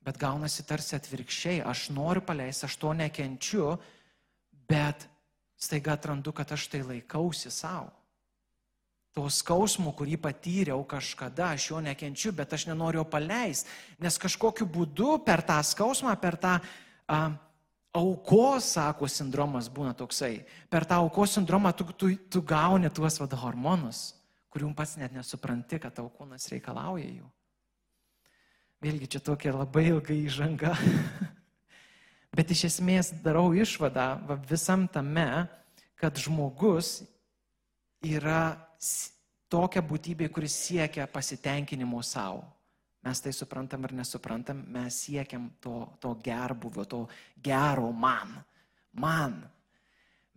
Bet 0.00 0.16
gaunasi 0.16 0.64
tarsi 0.64 0.96
atvirkščiai, 0.96 1.60
aš 1.60 1.90
noriu 1.92 2.22
paleisti, 2.24 2.64
aš 2.64 2.76
to 2.80 2.94
nekenčiu, 2.96 3.74
bet 4.70 5.04
staiga 5.60 5.98
atrandu, 5.98 6.32
kad 6.32 6.52
aš 6.56 6.70
tai 6.72 6.80
laikausi 6.86 7.52
savo. 7.52 7.92
To 9.18 9.26
skausmo, 9.26 9.90
kurį 9.98 10.20
patyriau 10.22 10.84
kažkada, 10.86 11.50
aš 11.56 11.72
jo 11.72 11.80
nekenčiu, 11.82 12.30
bet 12.36 12.52
aš 12.54 12.68
nenoriu 12.68 13.00
jo 13.02 13.06
paleisti, 13.10 13.66
nes 13.98 14.18
kažkokiu 14.22 14.68
būdu 14.70 15.16
per 15.26 15.42
tą 15.42 15.58
skausmą, 15.66 16.14
per 16.22 16.38
tą 16.38 16.52
a, 17.10 17.18
aukos, 17.96 18.68
sako, 18.76 19.08
sindromas 19.10 19.66
būna 19.72 19.96
toksai, 19.98 20.44
per 20.70 20.86
tą 20.86 21.00
aukos 21.02 21.34
sindromą 21.34 21.72
tu, 21.74 21.88
tu, 21.90 22.12
tu 22.30 22.42
gauni 22.42 22.90
tuos 22.94 23.18
vad 23.18 23.34
hormonus, 23.42 24.12
kurių 24.54 24.70
pats 24.78 24.96
net 25.00 25.14
nesupranti, 25.14 25.80
kad 25.82 25.94
tau 25.98 26.06
kūnas 26.14 26.46
reikalauja 26.52 27.10
jų. 27.10 27.26
Vėlgi 28.80 29.10
čia 29.12 29.20
tokia 29.20 29.52
labai 29.52 29.90
ilga 29.90 30.14
įžanga. 30.14 30.72
Bet 32.36 32.52
iš 32.54 32.68
esmės 32.70 33.10
darau 33.24 33.50
išvadą 33.52 34.06
va, 34.24 34.38
visam 34.48 34.86
tame, 34.88 35.48
kad 35.98 36.16
žmogus 36.16 37.02
yra 38.06 38.69
tokia 39.50 39.82
būtybė, 39.82 40.30
kuris 40.32 40.56
siekia 40.68 41.06
pasitenkinimo 41.10 42.02
savo. 42.06 42.44
Mes 43.00 43.20
tai 43.24 43.32
suprantam 43.32 43.84
ar 43.88 43.94
nesuprantam, 43.96 44.60
mes 44.68 44.98
siekiam 45.06 45.48
to, 45.60 45.86
to 46.00 46.12
gerbuvio, 46.24 46.84
to 46.84 47.06
gero 47.42 47.92
man. 47.92 48.36
Man. 48.92 49.38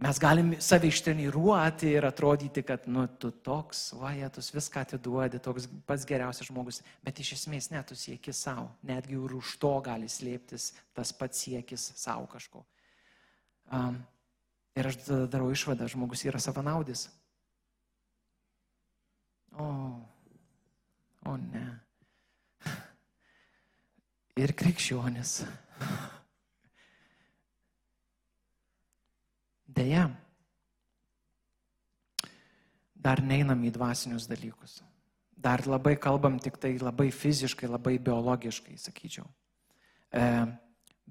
Mes 0.03 0.19
galim 0.19 0.53
save 0.59 0.89
ištreniruoti 0.89 1.91
ir 1.95 2.05
atrodyti, 2.07 2.63
kad, 2.65 2.87
nu, 2.91 3.05
tu 3.19 3.29
toks, 3.45 3.93
vajetus, 3.99 4.49
viską 4.55 4.81
atiduodi, 4.83 5.39
toks 5.43 5.67
pats 5.87 6.03
geriausias 6.07 6.49
žmogus, 6.49 6.81
bet 7.05 7.19
iš 7.23 7.35
esmės 7.37 7.69
net 7.71 7.87
tu 7.91 7.95
sieki 7.99 8.33
savo, 8.35 8.69
netgi 8.83 9.15
ir 9.15 9.35
už 9.37 9.53
to 9.61 9.71
gali 9.85 10.09
slėptis 10.11 10.71
tas 10.95 11.13
pats 11.15 11.45
siekis 11.45 11.91
savo 11.99 12.25
kažko. 12.31 12.63
Um, 13.71 14.01
ir 14.75 14.89
aš 14.89 14.99
tada 15.05 15.27
darau 15.37 15.51
išvadą, 15.53 15.87
žmogus 15.91 16.25
yra 16.27 16.41
savanaudis. 16.41 17.05
O, 19.59 19.67
o 21.29 21.35
ne. 21.37 21.65
Ir 24.39 24.53
krikščionis. 24.57 25.43
Deja, 29.73 30.07
dar 32.93 33.21
neinam 33.25 33.61
į 33.65 33.71
dvasinius 33.73 34.27
dalykus. 34.29 34.81
Dar 35.43 35.65
labai 35.67 35.95
kalbam 35.99 36.37
tik 36.41 36.57
tai 36.61 36.75
labai 36.79 37.09
fiziškai, 37.11 37.69
labai 37.69 37.97
biologiškai, 38.01 38.77
sakyčiau. 38.79 39.25
E, 40.13 40.21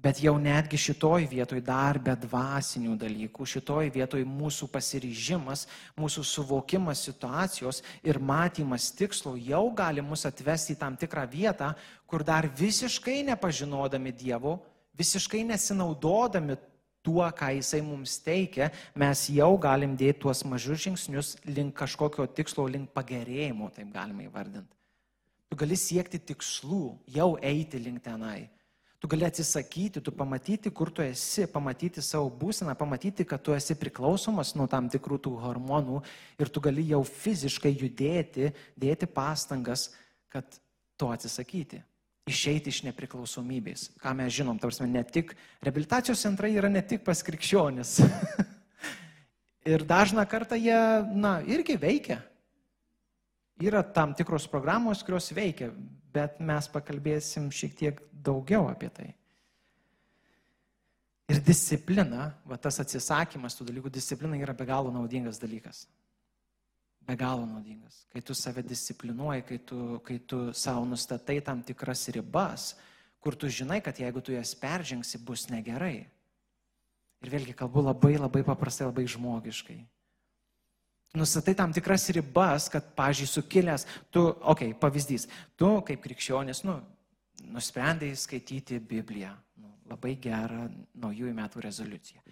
bet 0.03 0.19
jau 0.19 0.35
netgi 0.41 0.77
šitoj 0.77 1.29
vietoj 1.31 1.61
dar 1.63 1.97
be 2.03 2.15
dvasinių 2.25 2.97
dalykų, 2.99 3.47
šitoj 3.47 3.87
vietoj 3.95 4.25
mūsų 4.27 4.67
pasiryžimas, 4.73 5.65
mūsų 5.95 6.25
suvokimas 6.27 7.05
situacijos 7.07 7.79
ir 8.03 8.19
matymas 8.19 8.89
tikslo 8.91 9.37
jau 9.39 9.63
gali 9.71 10.03
mus 10.03 10.27
atvesti 10.27 10.75
į 10.75 10.81
tam 10.81 10.99
tikrą 10.99 11.23
vietą, 11.31 11.71
kur 12.05 12.25
dar 12.27 12.49
visiškai 12.51 13.21
nepažinodami 13.31 14.11
Dievo, 14.11 14.57
visiškai 14.99 15.45
nesinaudodami 15.47 16.59
tuo, 17.03 17.23
ką 17.35 17.51
jisai 17.57 17.81
mums 17.83 18.17
teikia, 18.23 18.71
mes 18.95 19.27
jau 19.31 19.53
galim 19.59 19.95
dėti 19.99 20.21
tuos 20.23 20.43
mažus 20.47 20.83
žingsnius 20.85 21.35
link 21.47 21.75
kažkokio 21.79 22.27
tikslo, 22.31 22.67
link 22.71 22.91
pagerėjimo, 22.95 23.71
taip 23.75 23.91
galima 23.95 24.23
įvardinti. 24.27 24.71
Tu 25.51 25.59
gali 25.59 25.77
siekti 25.77 26.19
tikslų, 26.31 26.83
jau 27.13 27.33
eiti 27.43 27.79
link 27.79 28.03
tenai. 28.03 28.47
Tu 29.03 29.09
gali 29.11 29.27
atsisakyti, 29.27 29.99
tu 29.99 30.13
pamatyti, 30.15 30.71
kur 30.71 30.87
tu 30.95 31.03
esi, 31.03 31.43
pamatyti 31.51 31.99
savo 31.99 32.29
būseną, 32.31 32.71
pamatyti, 32.79 33.25
kad 33.27 33.43
tu 33.43 33.51
esi 33.51 33.75
priklausomas 33.75 34.53
nuo 34.55 34.69
tam 34.71 34.87
tikrų 34.87 35.19
tų 35.25 35.33
hormonų 35.43 35.99
ir 36.39 36.47
tu 36.47 36.63
gali 36.63 36.87
jau 36.87 37.01
fiziškai 37.03 37.73
judėti, 37.75 38.53
dėti 38.79 39.09
pastangas, 39.11 39.89
kad 40.31 40.47
to 40.95 41.11
atsisakyti 41.11 41.83
išeiti 42.29 42.71
iš 42.71 42.83
nepriklausomybės. 42.87 43.89
Ką 43.99 44.13
mes 44.15 44.31
žinom, 44.33 44.59
tarsi 44.61 44.87
ne 44.87 45.03
tik, 45.03 45.33
rehabilitacijos 45.63 46.21
centrai 46.23 46.53
yra 46.55 46.69
ne 46.71 46.81
tik 46.85 47.03
pas 47.03 47.19
krikščionis. 47.25 47.97
ir 49.73 49.83
dažną 49.87 50.23
kartą 50.29 50.59
jie, 50.59 50.77
na, 51.15 51.39
irgi 51.43 51.75
veikia. 51.79 52.21
Yra 53.63 53.83
tam 53.83 54.15
tikros 54.17 54.47
programos, 54.49 55.03
kurios 55.05 55.29
veikia, 55.35 55.69
bet 56.13 56.39
mes 56.39 56.69
pakalbėsim 56.71 57.49
šiek 57.51 57.75
tiek 57.79 57.99
daugiau 58.25 58.69
apie 58.69 58.91
tai. 58.93 59.09
Ir 61.31 61.39
disciplina, 61.41 62.33
va 62.45 62.59
tas 62.61 62.77
atsisakymas 62.83 63.55
tų 63.57 63.69
dalykų, 63.71 63.91
disciplina 63.93 64.37
yra 64.37 64.53
be 64.53 64.67
galo 64.67 64.91
naudingas 64.93 65.39
dalykas 65.41 65.85
be 67.07 67.15
galo 67.15 67.45
naudingas. 67.45 68.05
Kai 68.11 68.21
tu 68.21 68.33
save 68.33 68.63
disciplinuoji, 68.63 69.43
kai 69.43 69.57
tu, 69.57 69.99
kai 70.03 70.19
tu 70.19 70.51
savo 70.53 70.85
nustatai 70.85 71.41
tam 71.41 71.63
tikras 71.63 72.07
ribas, 72.15 72.75
kur 73.19 73.35
tu 73.35 73.47
žinai, 73.47 73.81
kad 73.83 73.97
jeigu 73.99 74.21
tu 74.21 74.31
jas 74.31 74.55
peržengsi, 74.55 75.19
bus 75.19 75.47
negerai. 75.51 76.05
Ir 77.23 77.31
vėlgi 77.31 77.55
kalbu 77.55 77.83
labai 77.83 78.15
labai 78.17 78.43
paprastai, 78.43 78.87
labai 78.87 79.05
žmogiškai. 79.07 79.79
Nustatai 81.13 81.53
tam 81.53 81.73
tikras 81.73 82.07
ribas, 82.09 82.65
kad, 82.73 82.87
pažiūrėjau, 82.97 83.35
sukilęs, 83.35 83.83
tu, 84.09 84.23
okei, 84.33 84.71
okay, 84.71 84.77
pavyzdys, 84.81 85.27
tu 85.59 85.69
kaip 85.85 86.01
krikščionis, 86.01 86.63
nu, 86.65 86.79
nusprendai 87.53 88.09
skaityti 88.17 88.79
Bibliją. 88.81 89.35
Nu, 89.61 89.75
labai 89.91 90.15
gerą 90.17 90.65
naujųjų 90.97 91.35
metų 91.37 91.61
rezoliuciją. 91.67 92.23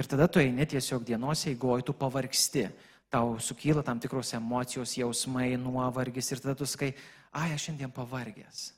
Ir 0.00 0.08
tada 0.08 0.30
tu 0.32 0.40
eini 0.40 0.64
tiesiog 0.64 1.04
dienos 1.04 1.44
eigoje, 1.50 1.84
tu 1.84 1.92
pavargsti 1.92 2.70
tau 3.12 3.36
sukyla 3.36 3.84
tam 3.84 4.00
tikros 4.00 4.32
emocijos, 4.38 4.96
jausmai, 4.96 5.50
nuovargis 5.60 6.32
ir 6.32 6.40
tada 6.40 6.56
tu 6.56 6.64
sakai, 6.64 6.94
ai, 7.36 7.50
aš 7.52 7.68
šiandien 7.68 7.92
pavargęs. 7.92 8.70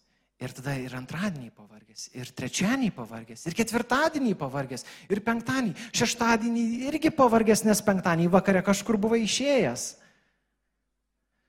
Ir 0.43 0.51
tada 0.51 0.75
ir 0.83 0.95
antradienį 0.99 1.53
pavargęs, 1.55 2.09
ir 2.19 2.31
trečiadienį 2.35 2.89
pavargęs, 2.97 3.45
ir 3.47 3.55
ketvirtadienį 3.55 4.33
pavargęs, 4.39 4.83
ir 5.07 5.21
penktadienį, 5.23 5.75
šeštadienį 5.95 6.65
irgi 6.89 7.13
pavargęs, 7.15 7.63
nes 7.69 7.83
penktadienį 7.87 8.33
vakare 8.33 8.65
kažkur 8.67 8.99
buvai 8.99 9.21
išėjęs. 9.23 9.85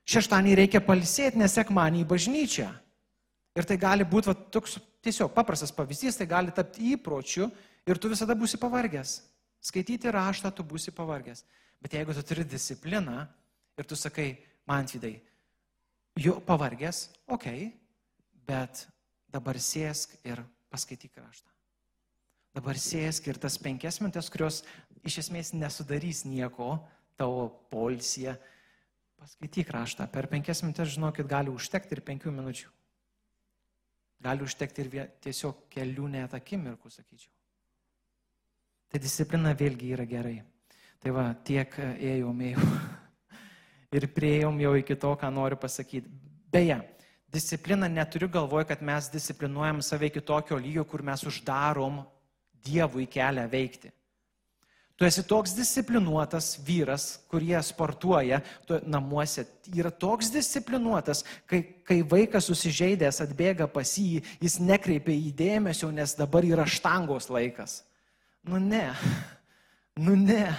Šeštadienį 0.06 0.54
reikia 0.60 0.80
palisėti, 0.86 1.40
nes 1.42 1.56
sekmanį 1.58 2.04
į 2.04 2.08
bažnyčią. 2.12 2.68
Ir 3.58 3.66
tai 3.66 3.78
gali 3.80 4.06
būti 4.06 4.30
va, 4.30 4.36
toks 4.54 4.76
tiesiog 5.02 5.32
paprastas 5.34 5.74
pavyzdys, 5.74 6.20
tai 6.20 6.28
gali 6.30 6.54
tapti 6.54 6.92
įpročiu 6.92 7.48
ir 7.90 7.98
tu 7.98 8.10
visada 8.12 8.36
būsi 8.38 8.60
pavargęs. 8.62 9.16
Skaityti 9.66 10.12
raštą 10.14 10.52
tu 10.54 10.62
būsi 10.62 10.94
pavargęs. 10.94 11.42
Bet 11.82 11.96
jeigu 11.96 12.14
tu 12.14 12.22
turi 12.22 12.44
discipliną 12.46 13.24
ir 13.76 13.88
tu 13.88 13.98
sakai, 13.98 14.36
man 14.68 14.86
vidai, 14.90 15.16
jau 16.22 16.38
pavargęs, 16.44 17.08
ok, 17.26 17.48
bet 18.46 18.86
dabar 19.32 19.58
sėsk 19.60 20.16
ir 20.26 20.42
paskaityk 20.72 21.18
raštą. 21.20 21.50
Dabar 22.56 22.78
sėsk 22.80 23.26
ir 23.28 23.40
tas 23.40 23.58
penkias 23.60 24.00
minutės, 24.00 24.30
kurios 24.32 24.62
iš 25.04 25.20
esmės 25.26 25.52
nesudarys 25.52 26.24
nieko 26.24 26.78
tavo 27.20 27.50
polsėje, 27.72 28.36
paskaityk 29.20 29.70
raštą. 29.76 30.06
Per 30.12 30.28
penkias 30.32 30.62
minutės, 30.64 30.94
žinokit, 30.94 31.28
gali 31.28 31.52
užtekti 31.52 31.96
ir 31.96 32.04
penkių 32.06 32.32
minučių. 32.32 32.72
Gali 34.24 34.46
užtekti 34.46 34.84
ir 34.86 35.08
tiesiog 35.26 35.66
kelių 35.72 36.08
net 36.14 36.34
akimirkų, 36.36 36.90
sakyčiau. 36.90 37.32
Tai 38.88 39.02
disciplina 39.02 39.52
vėlgi 39.52 39.92
yra 39.92 40.06
gerai. 40.08 40.38
Tai 41.02 41.12
va, 41.12 41.26
tiek 41.44 41.72
ėjom, 41.82 42.40
ėjom. 42.50 42.76
Ir 43.96 44.08
prieėjom 44.16 44.56
jau 44.62 44.72
iki 44.80 44.96
to, 44.98 45.12
ką 45.20 45.28
noriu 45.30 45.58
pasakyti. 45.60 46.10
Beje, 46.52 46.78
disciplina 47.32 47.88
neturiu 47.88 48.28
galvoje, 48.28 48.68
kad 48.70 48.82
mes 48.82 49.10
disciplinuojam 49.12 49.82
save 49.82 50.10
iki 50.10 50.20
tokio 50.20 50.56
lygio, 50.56 50.84
kur 50.84 51.02
mes 51.02 51.26
uždarom 51.26 52.04
Dievui 52.66 53.06
kelią 53.06 53.44
veikti. 53.46 53.92
Tu 54.96 55.04
esi 55.04 55.22
toks 55.28 55.52
disciplinuotas 55.54 56.56
vyras, 56.66 57.04
kurie 57.30 57.58
sportuoja 57.62 58.40
tu 58.66 58.78
namuose, 58.88 59.44
yra 59.76 59.92
toks 59.92 60.32
disciplinuotas, 60.32 61.20
kai, 61.46 61.60
kai 61.84 62.00
vaikas 62.02 62.48
susižeidęs 62.48 63.20
atbėga 63.22 63.68
pas 63.70 63.92
jį, 64.00 64.22
jis 64.40 64.56
nekreipia 64.58 65.14
į 65.14 65.34
dėmesio, 65.36 65.92
nes 65.92 66.16
dabar 66.16 66.48
yra 66.48 66.64
štangos 66.66 67.28
laikas. 67.30 67.82
Nu 68.42 68.58
ne, 68.62 68.88
Nu 69.96 70.14
ne. 70.16 70.56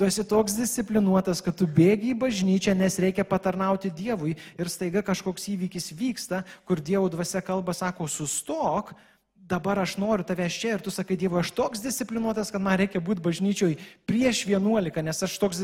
Tu 0.00 0.06
esi 0.08 0.22
toks 0.24 0.54
disciplinuotas, 0.56 1.42
kad 1.44 1.52
tu 1.60 1.66
bėgi 1.68 2.14
į 2.14 2.18
bažnyčią, 2.22 2.72
nes 2.72 2.94
reikia 3.04 3.20
patarnauti 3.28 3.90
Dievui 3.92 4.32
ir 4.32 4.70
staiga 4.72 5.02
kažkoks 5.04 5.44
įvykis 5.52 5.90
vyksta, 5.92 6.38
kur 6.64 6.80
Dievo 6.80 7.10
dvasia 7.12 7.42
kalba, 7.44 7.74
sako, 7.76 8.08
sustok, 8.08 8.94
dabar 9.36 9.82
aš 9.84 9.98
noriu 10.00 10.24
tavęs 10.24 10.56
čia 10.56 10.72
ir 10.78 10.86
tu 10.86 10.88
sakai, 10.88 11.20
Dievui, 11.20 11.42
aš 11.42 11.52
toks 11.52 11.84
disciplinuotas, 11.84 12.48
kad 12.48 12.64
man 12.64 12.80
reikia 12.80 13.04
būti 13.04 13.20
bažnyčioj 13.28 13.76
prieš 14.08 14.46
11, 14.48 15.04
nes 15.04 15.22
aš 15.28 15.36
toks 15.44 15.60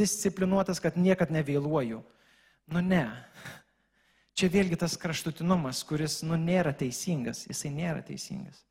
disciplinuotas, 0.00 0.80
kad 0.80 0.96
niekad 0.96 1.28
nevėluoju. 1.36 2.00
Nu 2.72 2.80
ne. 2.80 3.04
Čia 4.40 4.54
vėlgi 4.56 4.80
tas 4.80 4.96
kraštutinumas, 4.96 5.84
kuris, 5.84 6.22
nu, 6.24 6.40
nėra 6.40 6.72
teisingas, 6.72 7.44
jisai 7.44 7.76
nėra 7.76 8.00
teisingas. 8.00 8.64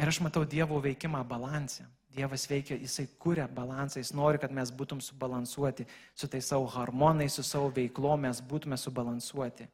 Ir 0.00 0.08
aš 0.08 0.24
matau 0.24 0.48
Dievo 0.48 0.80
veikimą 0.80 1.20
balansę. 1.28 1.92
Dievas 2.12 2.44
veikia, 2.44 2.76
jisai 2.76 3.06
kuria 3.18 3.46
balansą, 3.48 4.00
jis 4.02 4.12
nori, 4.12 4.40
kad 4.40 4.52
mes 4.52 4.70
būtum 4.72 5.00
subalansuoti 5.00 5.86
su 6.14 6.28
tais 6.28 6.44
savo 6.44 6.66
hormonais, 6.68 7.32
su 7.32 7.44
savo 7.46 7.70
veiklo, 7.72 8.16
mes 8.20 8.42
būtume 8.44 8.76
subalansuoti. 8.76 9.68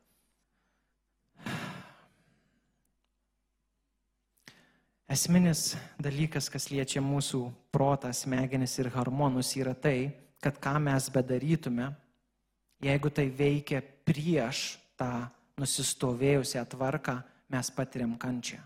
Esminis 5.08 5.72
dalykas, 5.96 6.50
kas 6.52 6.68
liečia 6.68 7.00
mūsų 7.00 7.40
protą, 7.72 8.12
smegenis 8.12 8.76
ir 8.78 8.90
hormonus, 8.92 9.54
yra 9.56 9.72
tai, 9.72 10.12
kad 10.44 10.60
ką 10.60 10.76
mes 10.84 11.08
bedarytume, 11.10 11.88
jeigu 12.84 13.10
tai 13.10 13.26
veikia 13.32 13.80
prieš 14.06 14.76
tą 15.00 15.26
nusistovėjusią 15.58 16.66
tvarką, 16.70 17.18
mes 17.50 17.70
patiriam 17.74 18.14
kančią. 18.20 18.60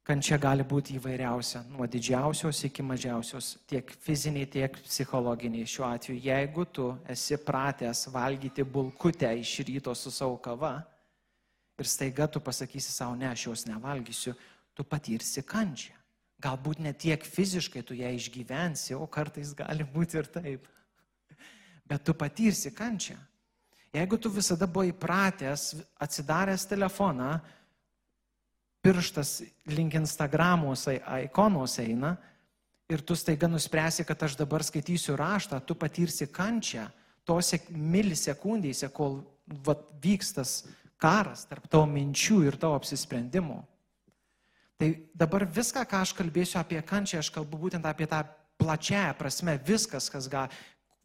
Kančia 0.00 0.38
gali 0.40 0.64
būti 0.64 0.94
įvairiausia, 0.96 1.60
nuo 1.68 1.84
didžiausios 1.86 2.62
iki 2.64 2.82
mažiausios, 2.82 3.52
tiek 3.68 3.90
fiziniai, 4.00 4.48
tiek 4.48 4.78
psichologiniai. 4.86 5.68
Šiuo 5.68 5.86
atveju, 5.90 6.22
jeigu 6.24 6.64
tu 6.64 6.86
esi 7.12 7.36
pratęs 7.36 8.06
valgyti 8.10 8.64
bulkutę 8.64 9.28
iš 9.38 9.58
ryto 9.68 9.94
su 9.94 10.10
savo 10.10 10.38
kava, 10.40 10.78
ir 11.80 11.88
staiga 11.88 12.26
tu 12.26 12.40
pasakysi 12.40 12.92
savo, 12.92 13.14
ne, 13.16 13.28
aš 13.28 13.46
jos 13.46 13.66
nevalgysiu, 13.68 14.34
tu 14.74 14.84
patirsi 14.84 15.44
kančią. 15.44 15.96
Galbūt 16.40 16.80
ne 16.80 16.94
tiek 16.96 17.20
fiziškai 17.20 17.82
tu 17.84 17.94
ją 17.96 18.08
išgyvensi, 18.16 18.96
o 18.96 19.04
kartais 19.06 19.52
gali 19.56 19.84
būti 19.84 20.16
ir 20.16 20.28
taip. 20.32 20.68
Bet 21.84 22.04
tu 22.08 22.16
patirsi 22.16 22.72
kančią. 22.72 23.18
Jeigu 23.92 24.16
tu 24.16 24.30
visada 24.32 24.68
buvai 24.70 24.92
įpratęs, 24.94 25.74
atsidaręs 26.00 26.68
telefoną, 26.70 27.34
pirštas 28.82 29.40
link 29.66 29.94
Instagramos 29.94 30.86
ikonos 31.24 31.78
eina 31.82 32.16
ir 32.90 33.02
tu 33.06 33.14
staiga 33.14 33.48
nuspręsi, 33.48 34.04
kad 34.04 34.22
aš 34.22 34.36
dabar 34.40 34.64
skaitysiu 34.66 35.16
raštą, 35.16 35.60
tu 35.62 35.76
patirsi 35.78 36.26
kančią 36.26 36.88
tose 37.24 37.60
milisekundėse, 37.70 38.88
kol 38.90 39.20
vat, 39.66 39.84
vykstas 40.02 40.64
karas 41.00 41.46
tarp 41.48 41.68
tavo 41.70 41.86
minčių 41.90 42.40
ir 42.48 42.58
tavo 42.60 42.78
apsisprendimų. 42.80 43.60
Tai 44.80 44.88
dabar 45.14 45.44
viską, 45.44 45.84
ką 45.84 46.00
aš 46.02 46.14
kalbėsiu 46.16 46.58
apie 46.60 46.80
kančią, 46.82 47.20
aš 47.20 47.30
kalbu 47.34 47.58
būtent 47.60 47.86
apie 47.86 48.08
tą 48.08 48.24
plačiąją 48.60 49.12
prasme, 49.18 49.58
viskas, 49.64 50.08
kas 50.12 50.28
gali, 50.32 50.56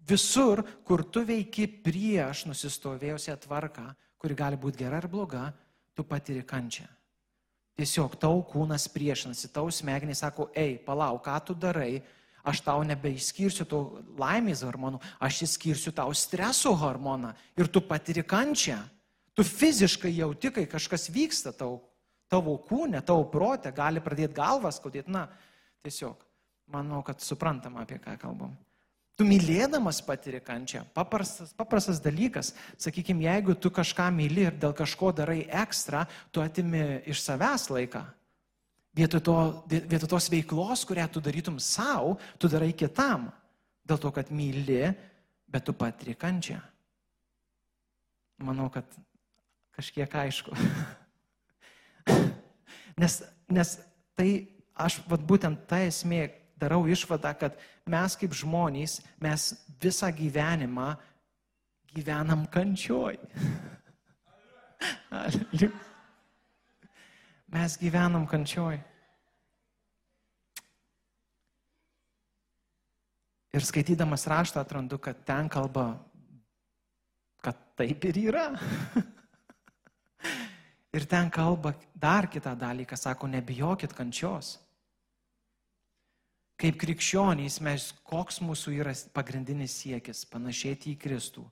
visur, 0.08 0.64
kur 0.88 1.04
tu 1.04 1.26
veiki 1.28 1.68
prieš 1.84 2.46
nusistovėjusią 2.50 3.36
tvarką, 3.46 3.90
kuri 4.22 4.38
gali 4.38 4.60
būti 4.60 4.84
gera 4.84 5.02
ar 5.04 5.10
bloga, 5.12 5.50
tu 5.96 6.08
patiri 6.08 6.44
kančią. 6.48 6.88
Tiesiog 7.76 8.14
tau 8.20 8.40
kūnas 8.48 8.88
priešinasi, 8.92 9.50
tau 9.52 9.68
smegenys 9.74 10.22
sako, 10.24 10.48
ei, 10.56 10.78
palauk, 10.80 11.26
ką 11.26 11.36
tu 11.44 11.56
darai, 11.60 12.00
aš 12.46 12.62
tau 12.64 12.84
nebeiskirsiu 12.88 13.66
tų 13.68 13.80
laimės 14.20 14.62
hormonų, 14.64 15.02
aš 15.20 15.42
įskirsiu 15.50 15.92
tau 15.96 16.14
streso 16.16 16.72
hormoną 16.80 17.34
ir 17.60 17.68
tu 17.68 17.84
patiri 17.84 18.24
kančią. 18.24 18.80
Tu 19.36 19.44
fiziškai 19.44 20.14
jauti, 20.16 20.54
kai 20.56 20.64
kažkas 20.72 21.10
vyksta 21.12 21.52
tau, 21.52 21.82
tavo 22.32 22.56
kūne, 22.64 23.02
tavo 23.04 23.26
protė, 23.28 23.74
gali 23.76 24.00
pradėti 24.00 24.38
galvas 24.38 24.80
skaudėti. 24.80 25.12
Na, 25.12 25.26
tiesiog, 25.84 26.22
manau, 26.72 27.02
kad 27.04 27.20
suprantam, 27.20 27.76
apie 27.82 28.00
ką 28.00 28.16
kalbam. 28.22 28.56
Tu 29.16 29.24
mylėdamas 29.24 30.02
patiri 30.04 30.42
kančią. 30.44 30.82
Paprastas, 30.96 31.54
paprastas 31.56 32.02
dalykas. 32.04 32.52
Sakykime, 32.76 33.24
jeigu 33.24 33.56
tu 33.56 33.72
kažką 33.72 34.10
myli 34.12 34.44
ir 34.50 34.58
dėl 34.60 34.76
kažko 34.76 35.14
darai 35.16 35.46
ekstra, 35.48 36.04
tu 36.36 36.44
atimi 36.44 37.00
iš 37.08 37.22
savęs 37.24 37.70
laiką. 37.72 38.04
Vietoj, 38.96 39.22
to, 39.24 39.38
vietoj 39.72 40.10
tos 40.12 40.28
veiklos, 40.32 40.84
kurią 40.88 41.08
tu 41.12 41.24
darytum 41.24 41.62
savo, 41.64 42.18
tu 42.40 42.52
darai 42.52 42.74
kitam. 42.76 43.30
Dėl 43.88 44.00
to, 44.04 44.12
kad 44.12 44.32
myli, 44.36 44.84
bet 45.48 45.64
tu 45.68 45.76
patiri 45.76 46.16
kančią. 46.20 46.60
Manau, 48.44 48.68
kad 48.72 48.88
kažkiek 49.76 50.12
aišku. 50.12 50.52
nes, 53.02 53.22
nes 53.48 53.78
tai 54.16 54.30
aš, 54.76 55.00
vad 55.08 55.24
būtent 55.24 55.64
ta 55.70 55.80
esmė, 55.88 56.28
darau 56.60 56.88
išvadą, 56.88 57.34
kad 57.40 57.58
mes 57.90 58.16
kaip 58.20 58.36
žmonės, 58.36 59.00
mes 59.22 59.54
visą 59.82 60.12
gyvenimą 60.16 60.96
gyvenam 61.96 62.46
kančioj. 62.52 63.18
mes 67.56 67.78
gyvenam 67.80 68.28
kančioj. 68.28 68.82
Ir 73.56 73.64
skaitydamas 73.64 74.28
raštą 74.28 74.60
atrandu, 74.60 75.00
kad 75.00 75.22
ten 75.24 75.48
kalba, 75.48 75.96
kad 77.40 77.56
taip 77.80 78.04
ir 78.04 78.20
yra. 78.28 78.50
Ir 80.96 81.04
ten 81.12 81.28
kalba 81.32 81.74
dar 81.96 82.28
kitą 82.32 82.56
dalyką, 82.56 82.96
sako, 83.00 83.28
nebijokit 83.28 83.96
kančios. 83.96 84.65
Kaip 86.56 86.78
krikščionys 86.80 87.60
mes, 87.66 87.90
koks 88.08 88.40
mūsų 88.40 88.78
yra 88.80 88.94
pagrindinis 89.14 89.76
siekis- 89.76 90.24
panašėti 90.34 90.94
į 90.94 91.00
Kristų. 91.00 91.44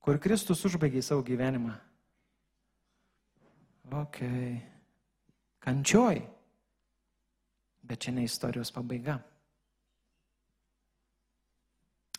Kur 0.00 0.18
Kristus 0.18 0.64
užbaigė 0.64 1.02
savo 1.02 1.22
gyvenimą? 1.22 1.78
Ok. 3.90 4.20
Kančioj. 5.60 6.22
Bet 7.84 7.98
čia 8.00 8.12
ne 8.12 8.24
istorijos 8.24 8.70
pabaiga. 8.70 9.22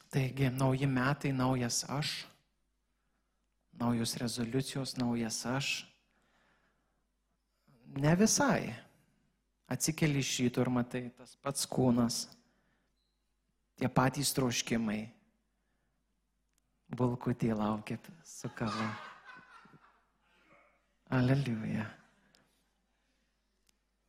Taigi, 0.09 0.49
nauji 0.49 0.87
metai, 0.87 1.31
naujas 1.31 1.83
aš, 1.89 2.25
naujos 3.73 4.15
rezoliucijos, 4.17 4.97
naujas 4.97 5.45
aš 5.45 5.85
Ne 7.95 8.15
visai. 8.15 8.73
Atsikeli 9.67 10.21
iš 10.21 10.37
ryto 10.43 10.61
ir 10.61 10.69
matai 10.69 11.07
tas 11.17 11.33
pats 11.41 11.65
kūnas, 11.65 12.19
tie 13.79 13.89
patys 13.89 14.33
troškimai. 14.37 15.01
Bulkutį 16.95 17.49
laukit 17.57 18.05
su 18.23 18.51
kava. 18.55 18.91
Aleliuja. 21.17 21.87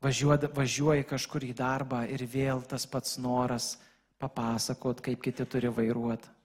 Važiuoji 0.05 1.07
kažkur 1.09 1.45
į 1.49 1.55
darbą 1.57 2.03
ir 2.13 2.23
vėl 2.29 2.61
tas 2.69 2.85
pats 2.87 3.17
noras 3.19 3.73
papasakot, 4.21 5.01
kaip 5.01 5.25
kiti 5.25 5.49
turi 5.49 5.73
vairuoti 5.73 6.36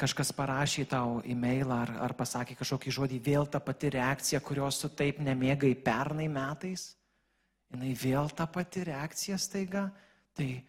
kažkas 0.00 0.32
parašė 0.34 0.86
tau 0.90 1.20
e-mailą 1.22 1.76
ar, 1.84 1.92
ar 2.08 2.14
pasakė 2.18 2.56
kažkokį 2.58 2.94
žodį, 2.98 3.20
vėl 3.22 3.46
ta 3.46 3.60
pati 3.62 3.92
reakcija, 3.94 4.42
kurios 4.42 4.80
tu 4.82 4.90
taip 4.90 5.20
nemėgai 5.22 5.74
pernai 5.86 6.26
metais, 6.30 6.92
jinai 7.70 7.94
vėl 7.98 8.30
ta 8.34 8.46
pati 8.50 8.84
reakcija 8.88 9.38
staiga, 9.38 9.88
tai, 10.34 10.64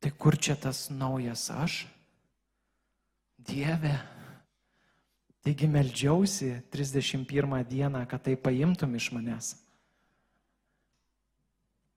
tai 0.00 0.12
kur 0.12 0.36
čia 0.36 0.58
tas 0.60 0.88
naujas 0.92 1.48
aš? 1.54 1.82
Dieve. 3.40 3.96
Taigi 5.40 5.64
meldžiausi 5.72 6.50
31 6.68 7.64
dieną, 7.64 8.04
kad 8.04 8.20
tai 8.26 8.36
paimtum 8.36 8.92
iš 8.98 9.08
manęs. 9.16 9.54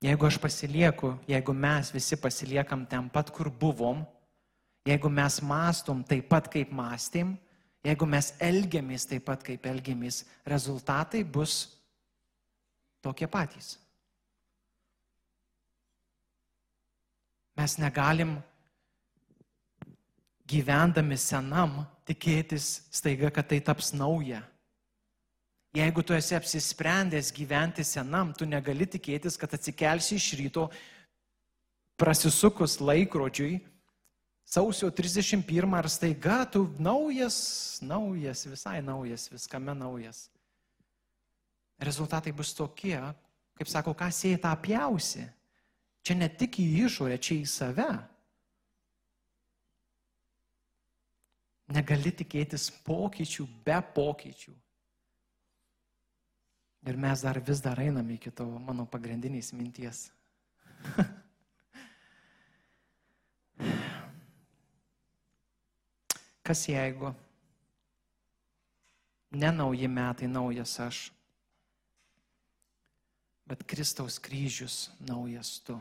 Jeigu 0.03 0.27
aš 0.27 0.37
pasilieku, 0.39 1.13
jeigu 1.27 1.53
mes 1.55 1.91
visi 1.91 2.15
pasiliekam 2.19 2.85
ten 2.87 3.09
pat, 3.11 3.29
kur 3.31 3.47
buvom, 3.51 4.01
Jeigu 4.83 5.09
mes 5.09 5.39
mastom 5.39 6.03
taip 6.03 6.27
pat, 6.31 6.49
kaip 6.51 6.71
mąstėm, 6.75 7.37
jeigu 7.87 8.07
mes 8.07 8.33
elgiamės 8.43 9.07
taip 9.07 9.23
pat, 9.29 9.43
kaip 9.45 9.63
elgiamės, 9.69 10.23
rezultatai 10.47 11.23
bus 11.23 11.77
tokie 13.03 13.27
patys. 13.31 13.77
Mes 17.55 17.77
negalim 17.77 18.37
gyvendami 20.49 21.15
senam 21.15 21.83
tikėtis 22.07 22.81
staiga, 22.91 23.29
kad 23.31 23.47
tai 23.47 23.61
taps 23.63 23.93
nauja. 23.95 24.41
Jeigu 25.73 26.03
tu 26.05 26.13
esi 26.13 26.35
apsisprendęs 26.37 27.31
gyventi 27.33 27.85
senam, 27.87 28.33
tu 28.37 28.45
negali 28.45 28.85
tikėtis, 28.85 29.39
kad 29.39 29.53
atsikelsi 29.55 30.19
iš 30.19 30.27
ryto, 30.37 30.67
prasisukus 31.97 32.77
laikrodžiui, 32.81 33.61
sausio 34.53 34.91
31 34.91 35.73
ar 35.73 35.89
staiga 35.89 36.45
tu 36.45 36.67
naujas, 36.79 37.79
naujas, 37.81 38.45
visai 38.45 38.81
naujas, 38.81 39.29
viskame 39.31 39.73
naujas. 39.73 40.29
Rezultatai 41.81 42.31
bus 42.31 42.53
tokie, 42.53 42.99
kaip 43.57 43.69
sako, 43.69 43.95
ką 43.97 44.11
sėjai 44.13 44.41
tą 44.43 44.51
pjausi. 44.61 45.25
Čia 46.05 46.17
ne 46.19 46.27
tik 46.29 46.59
į 46.61 46.67
išorę, 46.85 47.17
čia 47.17 47.39
į 47.39 47.47
save. 47.49 47.89
Negali 51.73 52.11
tikėtis 52.13 52.69
pokyčių 52.85 53.47
be 53.65 53.79
pokyčių. 53.95 54.53
Ir 56.83 56.99
mes 56.99 57.23
dar 57.23 57.39
vis 57.39 57.63
dar 57.63 57.79
einame 57.79 58.19
iki 58.19 58.29
tavo 58.29 58.59
mano 58.59 58.85
pagrindinės 58.85 59.53
minties. 59.55 60.09
Kas 66.43 66.67
jeigu 66.67 67.13
ne 69.31 69.51
nauji 69.51 69.87
metai, 69.87 70.27
naujas 70.27 70.79
aš, 70.79 70.97
bet 73.47 73.63
Kristaus 73.63 74.19
kryžius 74.19 74.89
naujas 74.99 75.59
tu? 75.63 75.77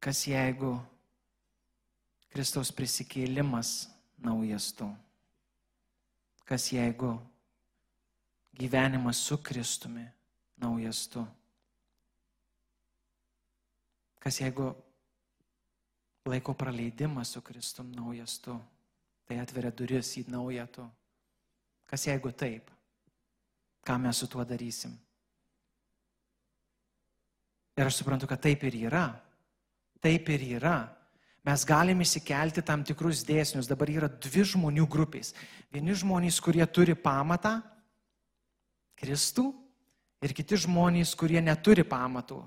Kas 0.00 0.22
jeigu 0.30 0.78
Kristaus 2.30 2.70
prisikėlimas 2.72 3.90
naujas 4.22 4.70
tu? 4.78 4.86
Kas 6.46 6.70
jeigu 6.72 7.16
gyvenimas 8.56 9.18
su 9.26 9.38
Kristumi 9.42 10.06
naujas 10.62 11.02
tu? 11.10 11.26
Kas 14.22 14.38
jeigu 14.40 14.70
laiko 16.28 16.54
praleidimas 16.54 17.32
su 17.34 17.42
Kristum 17.42 17.92
naujas 17.92 18.38
tu? 18.42 18.56
Tai 19.28 19.38
atveria 19.38 19.70
duris 19.70 20.16
į 20.18 20.26
naują 20.30 20.66
tu. 20.74 20.84
Kas 21.86 22.06
jeigu 22.06 22.32
taip? 22.32 22.70
Ką 23.86 23.96
mes 23.98 24.18
su 24.18 24.28
tuo 24.28 24.44
darysim? 24.44 24.92
Ir 27.78 27.88
aš 27.88 28.02
suprantu, 28.02 28.28
kad 28.28 28.42
taip 28.42 28.64
ir 28.68 28.76
yra. 28.86 29.06
Taip 30.02 30.28
ir 30.34 30.42
yra. 30.58 30.78
Mes 31.46 31.64
galime 31.64 32.04
įsikelti 32.04 32.62
tam 32.66 32.82
tikrus 32.84 33.22
dėsnius. 33.24 33.70
Dabar 33.70 33.88
yra 33.88 34.08
dvi 34.10 34.44
žmonių 34.52 34.84
grupės. 34.90 35.32
Vieni 35.72 35.96
žmonės, 35.96 36.40
kurie 36.44 36.66
turi 36.68 36.94
pamatą, 36.98 37.60
Kristų, 39.00 39.46
ir 40.20 40.34
kiti 40.36 40.58
žmonės, 40.60 41.14
kurie 41.16 41.40
neturi 41.40 41.86
pamatų. 41.88 42.42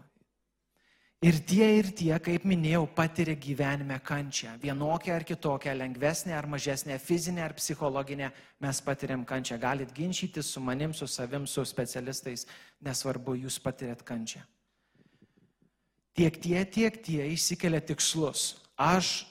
Ir 1.23 1.37
tie 1.47 1.67
ir 1.77 1.87
tie, 1.95 2.11
kaip 2.19 2.43
minėjau, 2.43 2.81
patiria 2.97 3.37
gyvenime 3.39 3.95
kančią. 4.03 4.57
Vienokią 4.59 5.13
ar 5.15 5.23
kitokią, 5.23 5.71
lengvesnę 5.79 6.33
ar 6.35 6.49
mažesnę, 6.51 6.97
fizinę 6.99 7.45
ar 7.45 7.55
psichologinę, 7.55 8.27
mes 8.59 8.81
patiriam 8.83 9.23
kančią. 9.23 9.55
Galit 9.61 9.93
ginčytis 9.95 10.51
su 10.51 10.59
manim, 10.59 10.91
su 10.93 11.07
savim, 11.07 11.47
su 11.47 11.63
specialistais, 11.63 12.43
nesvarbu, 12.83 13.37
jūs 13.45 13.61
patirėt 13.63 14.03
kančią. 14.03 14.43
Tiek 16.13 16.41
tie, 16.43 16.59
tiek 16.65 16.99
tie 16.99 17.31
išsikelia 17.31 17.79
tikslus. 17.79 18.57
Aš 18.75 19.23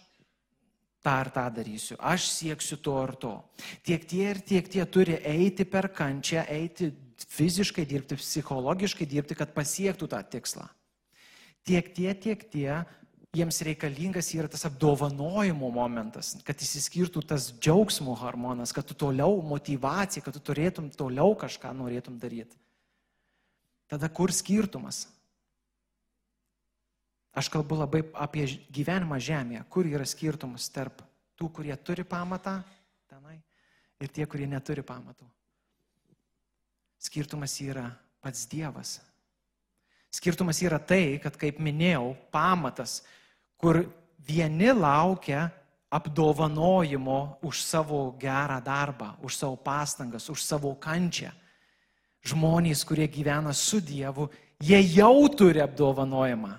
tą 1.05 1.19
ar 1.21 1.29
tą 1.35 1.45
darysiu, 1.53 2.01
aš 2.01 2.31
sieksiu 2.33 2.81
to 2.81 2.97
ar 3.05 3.13
to. 3.21 3.37
Tiek 3.85 4.09
tie 4.09 4.31
ir 4.33 4.41
tiek 4.41 4.65
tie 4.65 4.87
turi 4.87 5.21
eiti 5.21 5.69
per 5.69 5.93
kančią, 5.93 6.47
eiti 6.49 6.89
fiziškai 7.29 7.85
dirbti, 7.85 8.17
psichologiškai 8.17 9.07
dirbti, 9.07 9.37
kad 9.37 9.53
pasiektų 9.53 10.09
tą 10.09 10.23
tikslą. 10.25 10.73
Tiek 11.67 11.89
tie, 11.95 12.11
tiek 12.19 12.43
tie, 12.51 12.83
jiems 13.33 13.63
reikalingas 13.65 14.29
yra 14.37 14.51
tas 14.51 14.67
apdovanojimo 14.69 15.71
momentas, 15.73 16.35
kad 16.45 16.61
įsiskirtų 16.61 17.23
tas 17.25 17.49
džiaugsmo 17.57 18.13
hormonas, 18.21 18.75
kad 18.77 18.85
tu 18.85 18.97
toliau 18.99 19.39
motivacija, 19.47 20.25
kad 20.25 20.37
tu 20.37 20.43
turėtum 20.53 20.91
toliau 20.93 21.33
kažką 21.39 21.73
norėtum 21.79 22.19
daryti. 22.21 22.59
Tada 23.89 24.11
kur 24.13 24.33
skirtumas? 24.33 25.07
Aš 27.33 27.49
kalbu 27.49 27.79
labai 27.81 28.03
apie 28.21 28.45
gyvenimą 28.69 29.17
žemėje, 29.17 29.63
kur 29.73 29.89
yra 29.89 30.05
skirtumas 30.05 30.69
tarp 30.73 31.01
tų, 31.41 31.49
kurie 31.49 31.77
turi 31.81 32.05
pamatą 32.05 32.59
tenai 33.09 33.39
ir 34.03 34.13
tie, 34.13 34.27
kurie 34.29 34.45
neturi 34.51 34.85
pamatų. 34.85 35.25
Skirtumas 37.03 37.57
yra 37.65 37.87
pats 38.21 38.45
Dievas. 38.51 38.99
Skirtumas 40.13 40.61
yra 40.61 40.77
tai, 40.79 41.17
kad, 41.23 41.37
kaip 41.41 41.57
minėjau, 41.63 42.13
pamatas, 42.35 43.01
kur 43.57 43.81
vieni 44.21 44.73
laukia 44.77 45.49
apdovanojimo 45.93 47.39
už 47.45 47.63
savo 47.65 48.11
gerą 48.21 48.61
darbą, 48.65 49.15
už 49.25 49.37
savo 49.37 49.57
pastangas, 49.57 50.29
už 50.29 50.45
savo 50.45 50.75
kančią. 50.77 51.33
Žmonės, 52.23 52.85
kurie 52.87 53.09
gyvena 53.11 53.53
su 53.53 53.81
Dievu, 53.81 54.29
jie 54.63 54.79
jau 54.95 55.27
turi 55.33 55.61
apdovanojimą. 55.65 56.53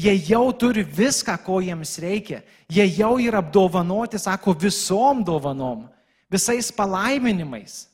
Jie 0.00 0.14
jau 0.30 0.48
turi 0.56 0.82
viską, 0.86 1.36
ko 1.44 1.60
jiems 1.60 1.98
reikia. 2.00 2.40
Jie 2.70 2.86
jau 2.96 3.18
yra 3.20 3.42
apdovanoti, 3.42 4.18
sako, 4.18 4.54
visom 4.54 5.24
dovanom, 5.26 5.88
visais 6.30 6.70
palaiminimais. 6.72 7.88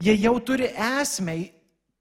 Jie 0.00 0.16
jau 0.20 0.36
turi 0.40 0.68
esmę, 0.74 1.36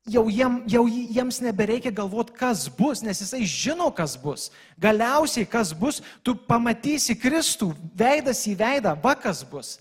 jau, 0.10 0.26
jiem, 0.30 0.62
jau 0.70 0.86
jiems 0.90 1.40
nebereikia 1.44 1.92
galvoti, 1.94 2.34
kas 2.38 2.68
bus, 2.68 3.04
nes 3.06 3.22
jisai 3.22 3.44
žino, 3.48 3.90
kas 3.94 4.16
bus. 4.20 4.50
Galiausiai, 4.82 5.48
kas 5.48 5.74
bus, 5.74 6.02
tu 6.26 6.36
pamatysi 6.36 7.18
Kristų, 7.20 7.72
veidas 7.96 8.42
į 8.50 8.56
veidą, 8.60 8.96
va 9.00 9.16
kas 9.16 9.44
bus. 9.46 9.78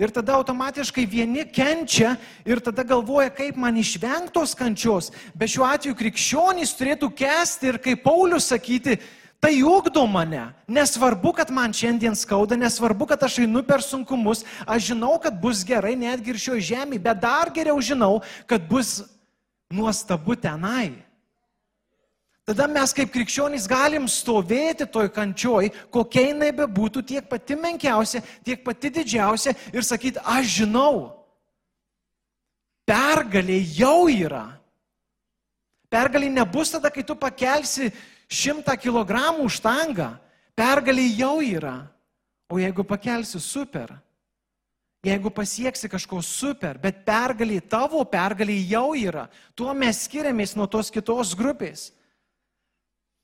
Ir 0.00 0.10
tada 0.10 0.34
automatiškai 0.34 1.04
vieni 1.06 1.44
kenčia 1.46 2.16
ir 2.48 2.62
tada 2.64 2.82
galvoja, 2.82 3.30
kaip 3.30 3.58
man 3.60 3.76
išvengtos 3.78 4.56
kančios. 4.58 5.12
Bet 5.36 5.52
šiuo 5.52 5.66
atveju 5.68 5.98
krikščionys 5.98 6.72
turėtų 6.78 7.12
kesti 7.14 7.70
ir 7.70 7.78
kaip 7.82 8.02
Paulius 8.06 8.48
sakyti, 8.50 8.98
Tai 9.42 9.62
ugdo 9.66 10.06
mane. 10.06 10.54
Nesvarbu, 10.70 11.32
kad 11.34 11.48
man 11.50 11.72
šiandien 11.74 12.14
skauda, 12.14 12.54
nesvarbu, 12.54 13.08
kad 13.10 13.24
aš 13.26 13.40
einu 13.42 13.64
per 13.66 13.82
sunkumus, 13.82 14.44
aš 14.62 14.92
žinau, 14.92 15.16
kad 15.18 15.34
bus 15.42 15.64
gerai 15.66 15.96
netgi 15.98 16.30
ir 16.30 16.38
šio 16.38 16.60
žemėje, 16.62 17.02
bet 17.02 17.18
dar 17.24 17.50
geriau 17.50 17.82
žinau, 17.82 18.20
kad 18.46 18.62
bus 18.70 19.00
nuostabu 19.72 20.36
tenai. 20.36 20.92
Tada 22.42 22.66
mes 22.66 22.90
kaip 22.90 23.12
krikščionys 23.14 23.68
galim 23.70 24.08
stovėti 24.10 24.88
toj 24.90 25.12
kančioj, 25.14 25.70
kokia 25.94 26.26
jinai 26.32 26.50
bebūtų, 26.56 27.04
tiek 27.06 27.28
pati 27.30 27.54
menkiausia, 27.54 28.20
tiek 28.42 28.64
pati 28.66 28.90
didžiausia 28.90 29.54
ir 29.70 29.86
sakyti, 29.86 30.18
aš 30.26 30.58
žinau, 30.58 31.22
pergalė 32.88 33.60
jau 33.78 34.10
yra. 34.10 34.48
Pergalė 35.92 36.32
nebus 36.32 36.72
tada, 36.74 36.90
kai 36.90 37.04
tu 37.06 37.14
pakelsi 37.14 37.92
šimtą 38.32 38.74
kilogramų 38.80 39.46
štangą, 39.52 40.10
pergalė 40.58 41.06
jau 41.14 41.36
yra. 41.44 41.76
O 42.50 42.58
jeigu 42.60 42.84
pakelsi 42.84 43.38
super, 43.40 43.94
jeigu 45.02 45.30
pasieksi 45.34 45.90
kažko 45.90 46.20
super, 46.22 46.78
bet 46.78 47.02
pergalė 47.06 47.58
tavo 47.60 48.04
pergalė 48.06 48.56
jau 48.70 48.92
yra, 48.98 49.26
tuo 49.58 49.74
mes 49.74 50.04
skiriamės 50.06 50.54
nuo 50.56 50.68
tos 50.70 50.92
kitos 50.94 51.34
grupės. 51.38 51.90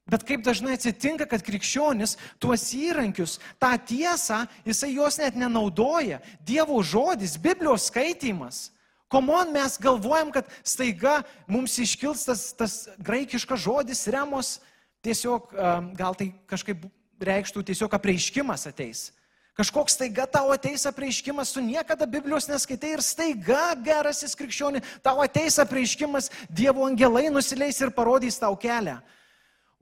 Bet 0.08 0.24
kaip 0.24 0.40
dažnai 0.40 0.78
atsitinka, 0.78 1.26
kad 1.28 1.44
krikščionis 1.44 2.16
tuos 2.40 2.64
įrankius, 2.72 3.36
tą 3.60 3.74
tiesą, 3.76 4.46
jisai 4.64 4.94
juos 4.94 5.18
net 5.20 5.36
nenaudoja. 5.36 6.22
Dievo 6.40 6.80
žodis, 6.80 7.36
Biblijos 7.36 7.90
skaitimas. 7.90 8.70
Komon 9.12 9.52
mes 9.52 9.76
galvojam, 9.80 10.32
kad 10.32 10.48
staiga 10.64 11.20
mums 11.48 11.76
iškils 11.80 12.24
tas, 12.24 12.46
tas 12.56 12.78
graikiškas 13.04 13.60
žodis 13.60 14.06
remos, 14.08 14.58
tiesiog 15.04 15.52
gal 15.96 16.16
tai 16.16 16.32
kažkaip 16.48 16.88
reikštų 17.20 17.66
tiesiog 17.68 17.92
apreiškimas 18.00 18.64
ateis. 18.68 19.10
Kažkoks 19.59 19.97
staiga 19.97 20.23
tau 20.31 20.53
ateis 20.55 20.85
apreiškimas, 20.87 21.51
tu 21.51 21.59
niekada 21.59 22.07
Biblijos 22.07 22.47
neskaitai 22.47 22.92
ir 22.94 23.01
staiga 23.03 23.73
gerasis 23.83 24.37
krikščioni, 24.38 24.85
tau 25.03 25.18
ateis 25.25 25.59
apreiškimas, 25.59 26.31
Dievo 26.47 26.87
angelai 26.87 27.27
nusileis 27.27 27.81
ir 27.83 27.90
parodys 27.90 28.38
tau 28.38 28.55
kelią. 28.55 29.01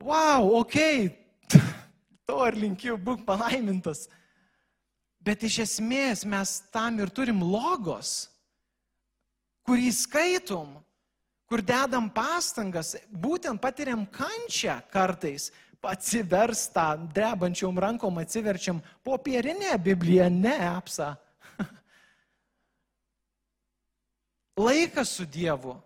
Wow, 0.01 0.49
ok, 0.63 0.79
to 2.27 2.41
ar 2.41 2.57
linkiu, 2.57 2.97
būk 2.97 3.27
palaimintas. 3.29 4.07
Bet 5.21 5.45
iš 5.45 5.61
esmės 5.67 6.25
mes 6.25 6.57
tam 6.73 6.97
ir 7.05 7.13
turim 7.13 7.45
logos, 7.45 8.31
kurį 9.69 9.93
skaitom 9.93 10.73
kur 11.47 11.63
dedam 11.63 12.09
pastangas, 12.11 12.97
būtent 13.11 13.63
patiriam 13.63 14.03
kančią 14.11 14.81
kartais, 14.91 15.53
atsivers 15.89 16.67
tą 16.75 17.09
drebančiom 17.15 17.79
rankom, 17.79 18.19
atsiverčiam 18.19 18.81
popierinę 19.05 19.79
Bibliją, 19.79 20.31
ne 20.31 20.57
apsa. 20.69 21.17
Laikas 24.67 25.09
su 25.17 25.27
Dievu. 25.27 25.77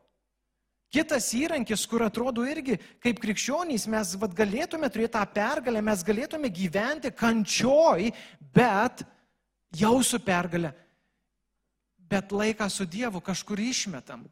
Kitas 0.90 1.28
įrankis, 1.38 1.84
kur 1.86 2.02
atrodo 2.02 2.42
irgi, 2.42 2.74
kaip 2.98 3.20
krikščionys, 3.22 3.84
mes 3.92 4.16
vat, 4.18 4.32
galėtume 4.34 4.88
turėti 4.90 5.14
tą 5.14 5.22
pergalę, 5.36 5.82
mes 5.86 6.02
galėtume 6.02 6.50
gyventi 6.50 7.12
kančioj, 7.14 8.10
bet 8.54 9.04
jau 9.78 10.00
su 10.02 10.18
pergalė. 10.18 10.72
Bet 12.10 12.34
laiką 12.34 12.66
su 12.66 12.88
Dievu 12.90 13.22
kažkur 13.22 13.62
išmetam. 13.62 14.26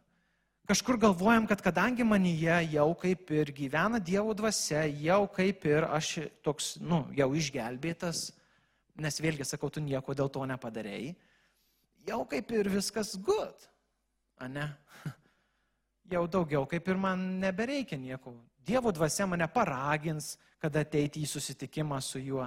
Kažkur 0.68 0.98
galvojam, 1.00 1.46
kad 1.48 1.62
kadangi 1.64 2.04
manyje 2.04 2.56
jau 2.74 2.90
kaip 3.00 3.30
ir 3.32 3.48
gyvena 3.56 3.96
Dievo 4.04 4.34
dvasia, 4.36 4.82
jau 5.00 5.22
kaip 5.32 5.64
ir 5.64 5.86
aš 5.88 6.10
toks, 6.44 6.74
nu, 6.84 7.06
jau 7.16 7.30
išgelbėtas, 7.32 8.18
nes 9.00 9.16
vėlgi 9.16 9.46
sakau, 9.48 9.70
tu 9.72 9.80
nieko 9.80 10.12
dėl 10.12 10.28
to 10.28 10.42
nepadarėjai, 10.50 11.14
jau 12.10 12.20
kaip 12.28 12.52
ir 12.52 12.68
viskas 12.68 13.14
good, 13.16 13.64
ane? 14.44 14.66
jau 16.12 16.26
daugiau, 16.28 16.68
kaip 16.68 16.92
ir 16.92 17.00
man 17.00 17.24
nebereikia 17.40 17.96
nieko. 17.96 18.34
Dievo 18.60 18.92
dvasia 18.92 19.24
mane 19.24 19.48
paragins, 19.48 20.34
kad 20.60 20.76
ateiti 20.76 21.24
į 21.24 21.32
susitikimą 21.32 22.02
su 22.04 22.20
juo. 22.20 22.44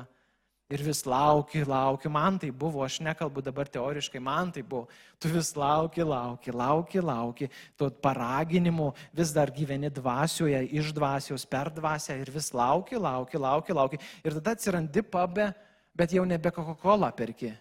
Ir 0.71 0.79
vis 0.85 1.01
lauki, 1.03 1.65
lauki, 1.67 2.07
man 2.07 2.37
tai 2.39 2.47
buvo, 2.55 2.85
aš 2.85 3.01
nekalbu 3.03 3.41
dabar 3.43 3.67
teoriškai, 3.67 4.21
man 4.23 4.53
tai 4.55 4.61
buvo. 4.63 4.85
Tu 5.19 5.27
vis 5.27 5.49
lauki, 5.59 6.03
lauki, 6.07 6.53
lauki, 6.55 7.01
lauki, 7.03 7.49
tu 7.75 7.89
paraginimu 7.91 8.93
vis 9.11 9.33
dar 9.35 9.51
gyveni 9.51 9.89
dvasioje, 9.91 10.61
iš 10.71 10.93
dvasios, 10.95 11.43
per 11.43 11.73
dvasę 11.75 12.15
ir 12.21 12.31
vis 12.31 12.53
lauki, 12.55 12.95
lauki, 12.95 13.37
lauki, 13.37 13.75
lauki. 13.75 13.99
Ir 14.23 14.37
tada 14.39 14.55
atsirandi 14.55 15.03
pabe, 15.03 15.49
bet 15.91 16.15
jau 16.15 16.23
nebe 16.25 16.53
Coca-Cola 16.55 17.11
perki. 17.11 17.51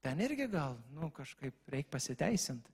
Ten 0.00 0.22
irgi 0.22 0.46
gal, 0.48 0.78
nu, 0.94 1.10
kažkaip 1.10 1.66
reikia 1.68 1.96
pasiteisinti. 1.96 2.70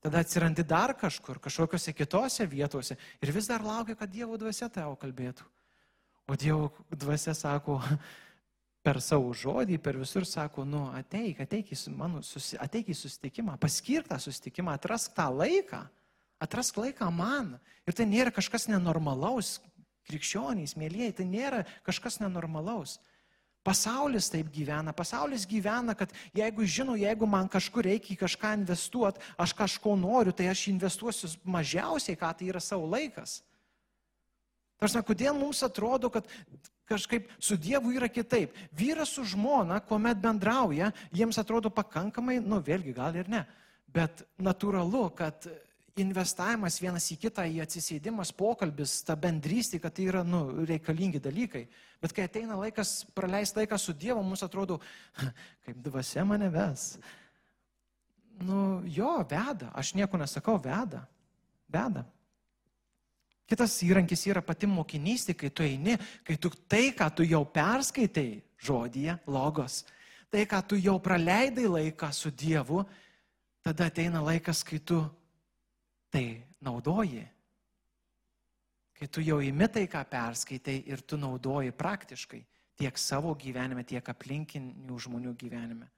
Tada 0.00 0.24
atsirandi 0.24 0.64
dar 0.64 0.94
kažkur, 0.96 1.38
kažkokiose 1.44 1.92
kitose 1.96 2.48
vietose 2.48 2.96
ir 3.20 3.30
vis 3.32 3.46
dar 3.48 3.60
laukia, 3.64 3.96
kad 3.96 4.10
Dievo 4.12 4.36
dvasia 4.40 4.68
tavo 4.72 4.96
kalbėtų. 5.00 5.44
O 6.26 6.36
Dievo 6.40 6.70
dvasia 6.88 7.34
sako, 7.36 7.78
per 8.84 9.00
savo 9.00 9.32
žodį, 9.36 9.78
per 9.80 9.96
visur 10.00 10.26
sako, 10.28 10.64
nu, 10.68 10.86
ateik, 10.96 11.40
ateik 11.44 11.72
į, 11.72 11.78
mano, 11.96 12.22
susi, 12.24 12.56
ateik 12.60 12.90
į 12.92 12.96
susitikimą, 12.96 13.56
paskirk 13.60 14.08
tą 14.10 14.18
susitikimą, 14.20 14.76
atrask 14.76 15.12
tą 15.16 15.30
laiką, 15.32 15.82
atrask 16.44 16.76
laiką 16.80 17.08
man. 17.12 17.54
Ir 17.88 17.96
tai 17.96 18.08
nėra 18.08 18.32
kažkas 18.32 18.68
nenormalaus, 18.72 19.58
krikščionys, 20.08 20.76
mėlyjei, 20.80 21.16
tai 21.16 21.28
nėra 21.28 21.64
kažkas 21.84 22.20
nenormalaus. 22.20 22.98
Pasaulis 23.64 24.28
taip 24.28 24.50
gyvena. 24.52 24.92
Pasaulis 24.92 25.46
gyvena, 25.48 25.94
kad 25.96 26.12
jeigu 26.36 26.66
žinau, 26.68 26.98
jeigu 27.00 27.24
man 27.24 27.48
kažkur 27.48 27.86
reikia 27.88 28.12
į 28.12 28.20
kažką 28.20 28.50
investuoti, 28.58 29.24
aš 29.40 29.54
kažko 29.56 29.94
noriu, 29.96 30.34
tai 30.36 30.50
aš 30.52 30.66
investuosiu 30.68 31.30
mažiausiai, 31.48 32.18
ką 32.20 32.34
tai 32.36 32.50
yra 32.52 32.60
savo 32.60 32.90
laikas. 32.92 33.38
Tarsi, 34.84 35.00
kodėl 35.00 35.32
mums 35.38 35.62
atrodo, 35.64 36.10
kad 36.12 36.26
kažkaip 36.84 37.30
su 37.40 37.56
Dievu 37.56 37.94
yra 37.96 38.10
kitaip. 38.12 38.52
Vyras 38.76 39.14
su 39.16 39.22
žmona, 39.24 39.78
kuomet 39.80 40.20
bendrauja, 40.20 40.90
jiems 41.08 41.38
atrodo 41.40 41.70
pakankamai, 41.72 42.36
nu 42.44 42.58
vėlgi 42.60 42.92
gal 42.92 43.16
ir 43.16 43.30
ne, 43.32 43.46
bet 43.88 44.26
natūralu, 44.36 45.06
kad 45.16 45.48
investavimas 45.96 46.76
vienas 46.82 47.06
į 47.14 47.16
kitą, 47.22 47.46
į 47.48 47.62
atsisėdimas, 47.64 48.34
pokalbis, 48.36 48.98
ta 49.08 49.16
bendrystė, 49.16 49.80
kad 49.80 49.96
tai 49.96 50.10
yra 50.10 50.20
nu, 50.26 50.42
reikalingi 50.68 51.22
dalykai. 51.22 51.64
Bet 52.04 52.12
kai 52.12 52.28
ateina 52.28 52.58
laikas 52.60 53.06
praleisti 53.16 53.62
laiką 53.62 53.80
su 53.80 53.96
Dievu, 53.96 54.20
mums 54.20 54.44
atrodo, 54.44 54.82
kaip 55.64 55.80
dvasia 55.80 56.26
mane 56.28 56.52
ves. 56.52 56.90
Nu, 58.44 58.82
jo, 58.84 59.16
veda, 59.30 59.72
aš 59.72 59.94
nieko 59.96 60.20
nesakau, 60.20 60.58
veda, 60.60 61.06
veda. 61.72 62.04
Kitas 63.44 63.76
įrankis 63.84 64.22
yra 64.30 64.40
pati 64.40 64.68
mokinystė, 64.70 65.34
kai 65.36 65.50
tu 65.52 65.64
eini, 65.66 65.98
kai 66.24 66.38
tu 66.40 66.48
tai, 66.50 66.94
ką 66.96 67.10
tu 67.12 67.26
jau 67.28 67.42
perskaitai 67.44 68.40
žodyje, 68.64 69.18
logos, 69.28 69.82
tai, 70.32 70.46
ką 70.48 70.62
tu 70.68 70.78
jau 70.80 70.96
praleidai 71.02 71.66
laiką 71.68 72.08
su 72.16 72.32
Dievu, 72.32 72.80
tada 73.64 73.90
ateina 73.90 74.22
laikas, 74.24 74.64
kai 74.64 74.80
tu 74.80 75.02
tai 76.08 76.40
naudoji. 76.64 77.26
Kai 78.94 79.10
tu 79.10 79.20
jau 79.20 79.40
įimi 79.42 79.68
tai, 79.68 79.84
ką 79.92 80.04
perskaitai 80.08 80.78
ir 80.88 81.02
tu 81.04 81.18
naudoji 81.20 81.74
praktiškai 81.76 82.40
tiek 82.78 82.98
savo 82.98 83.34
gyvenime, 83.38 83.84
tiek 83.86 84.06
aplinkinių 84.08 84.98
žmonių 85.06 85.34
gyvenime. 85.38 85.90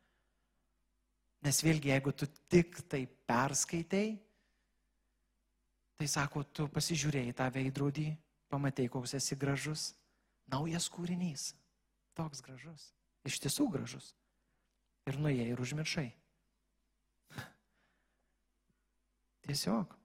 Nes 1.46 1.60
vėlgi, 1.62 1.92
jeigu 1.92 2.12
tu 2.16 2.28
tik 2.50 2.80
tai 2.90 3.04
perskaitai, 3.28 4.16
tai 5.96 6.08
sako, 6.10 6.44
tu 6.44 6.68
pasižiūrėjai 6.72 7.34
tą 7.36 7.48
veidrodį, 7.54 8.10
pamatai, 8.52 8.88
koks 8.92 9.16
esi 9.18 9.38
gražus, 9.38 9.94
naujas 10.52 10.88
kūrinys, 10.92 11.50
toks 12.18 12.42
gražus, 12.44 12.90
iš 13.26 13.40
tiesų 13.44 13.68
gražus. 13.72 14.14
Ir 15.06 15.20
nuėjai 15.22 15.52
ir 15.52 15.60
užmiršai. 15.62 16.08
Tiesiog. 19.46 19.96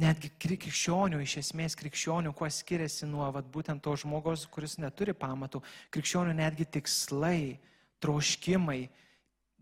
netgi 0.00 0.30
krikščionių, 0.40 1.20
iš 1.24 1.36
esmės 1.44 1.76
krikščionių, 1.78 2.32
kuo 2.36 2.48
skiriasi 2.50 3.08
nuo 3.10 3.26
vat, 3.34 3.48
būtent 3.52 3.82
to 3.84 3.94
žmogaus, 4.00 4.46
kuris 4.52 4.78
neturi 4.80 5.14
pamatų, 5.16 5.62
krikščionių 5.94 6.34
netgi 6.38 6.66
tikslai, 6.78 7.58
troškimai, 8.00 8.86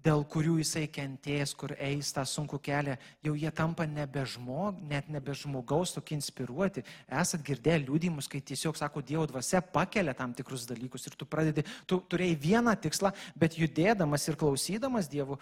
dėl 0.09 0.25
kurių 0.25 0.57
jisai 0.63 0.87
kentės, 0.93 1.53
kur 1.59 1.75
eis 1.77 2.11
tą 2.17 2.25
sunkų 2.29 2.61
kelią, 2.65 2.97
jau 3.27 3.35
jie 3.37 3.51
tampa 3.55 3.85
nebe 3.89 4.25
žmog, 4.25 4.81
net 4.89 5.11
nebe 5.13 5.35
žmogaus 5.37 5.93
tokie 5.97 6.17
inspiruoti. 6.17 6.85
Esat 7.21 7.45
girdėję 7.45 7.83
liūdimus, 7.85 8.31
kai 8.31 8.41
tiesiog, 8.41 8.79
sako, 8.79 9.05
Dievo 9.05 9.27
dvasia 9.29 9.61
pakelia 9.61 10.17
tam 10.17 10.33
tikrus 10.37 10.67
dalykus 10.69 11.09
ir 11.09 11.17
tu 11.19 11.29
pradedi, 11.29 11.65
tu 11.89 12.01
turėjai 12.01 12.41
vieną 12.41 12.77
tikslą, 12.81 13.13
bet 13.37 13.59
judėdamas 13.61 14.29
ir 14.31 14.41
klausydamas 14.41 15.11
Dievo, 15.13 15.39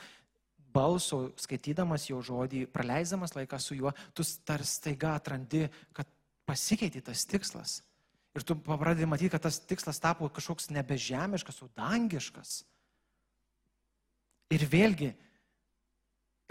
balso, 0.77 1.31
skaitydamas 1.41 2.11
jo 2.11 2.21
žodį, 2.25 2.67
praleisdamas 2.73 3.37
laiką 3.37 3.61
su 3.63 3.79
juo, 3.79 3.95
tu 4.15 4.27
tarsi 4.45 4.81
staiga 4.81 5.15
atrandi, 5.17 5.67
kad 5.97 6.11
pasikeitė 6.47 7.07
tas 7.07 7.25
tikslas. 7.29 7.81
Ir 8.37 8.45
tu 8.45 8.59
pradedi 8.61 9.09
matyti, 9.09 9.33
kad 9.33 9.47
tas 9.47 9.63
tikslas 9.65 10.03
tapo 10.03 10.29
kažkoks 10.29 10.69
nebežemiškas, 10.75 11.63
o 11.65 11.71
dangiškas. 11.79 12.65
Ir 14.55 14.63
vėlgi, 14.71 15.11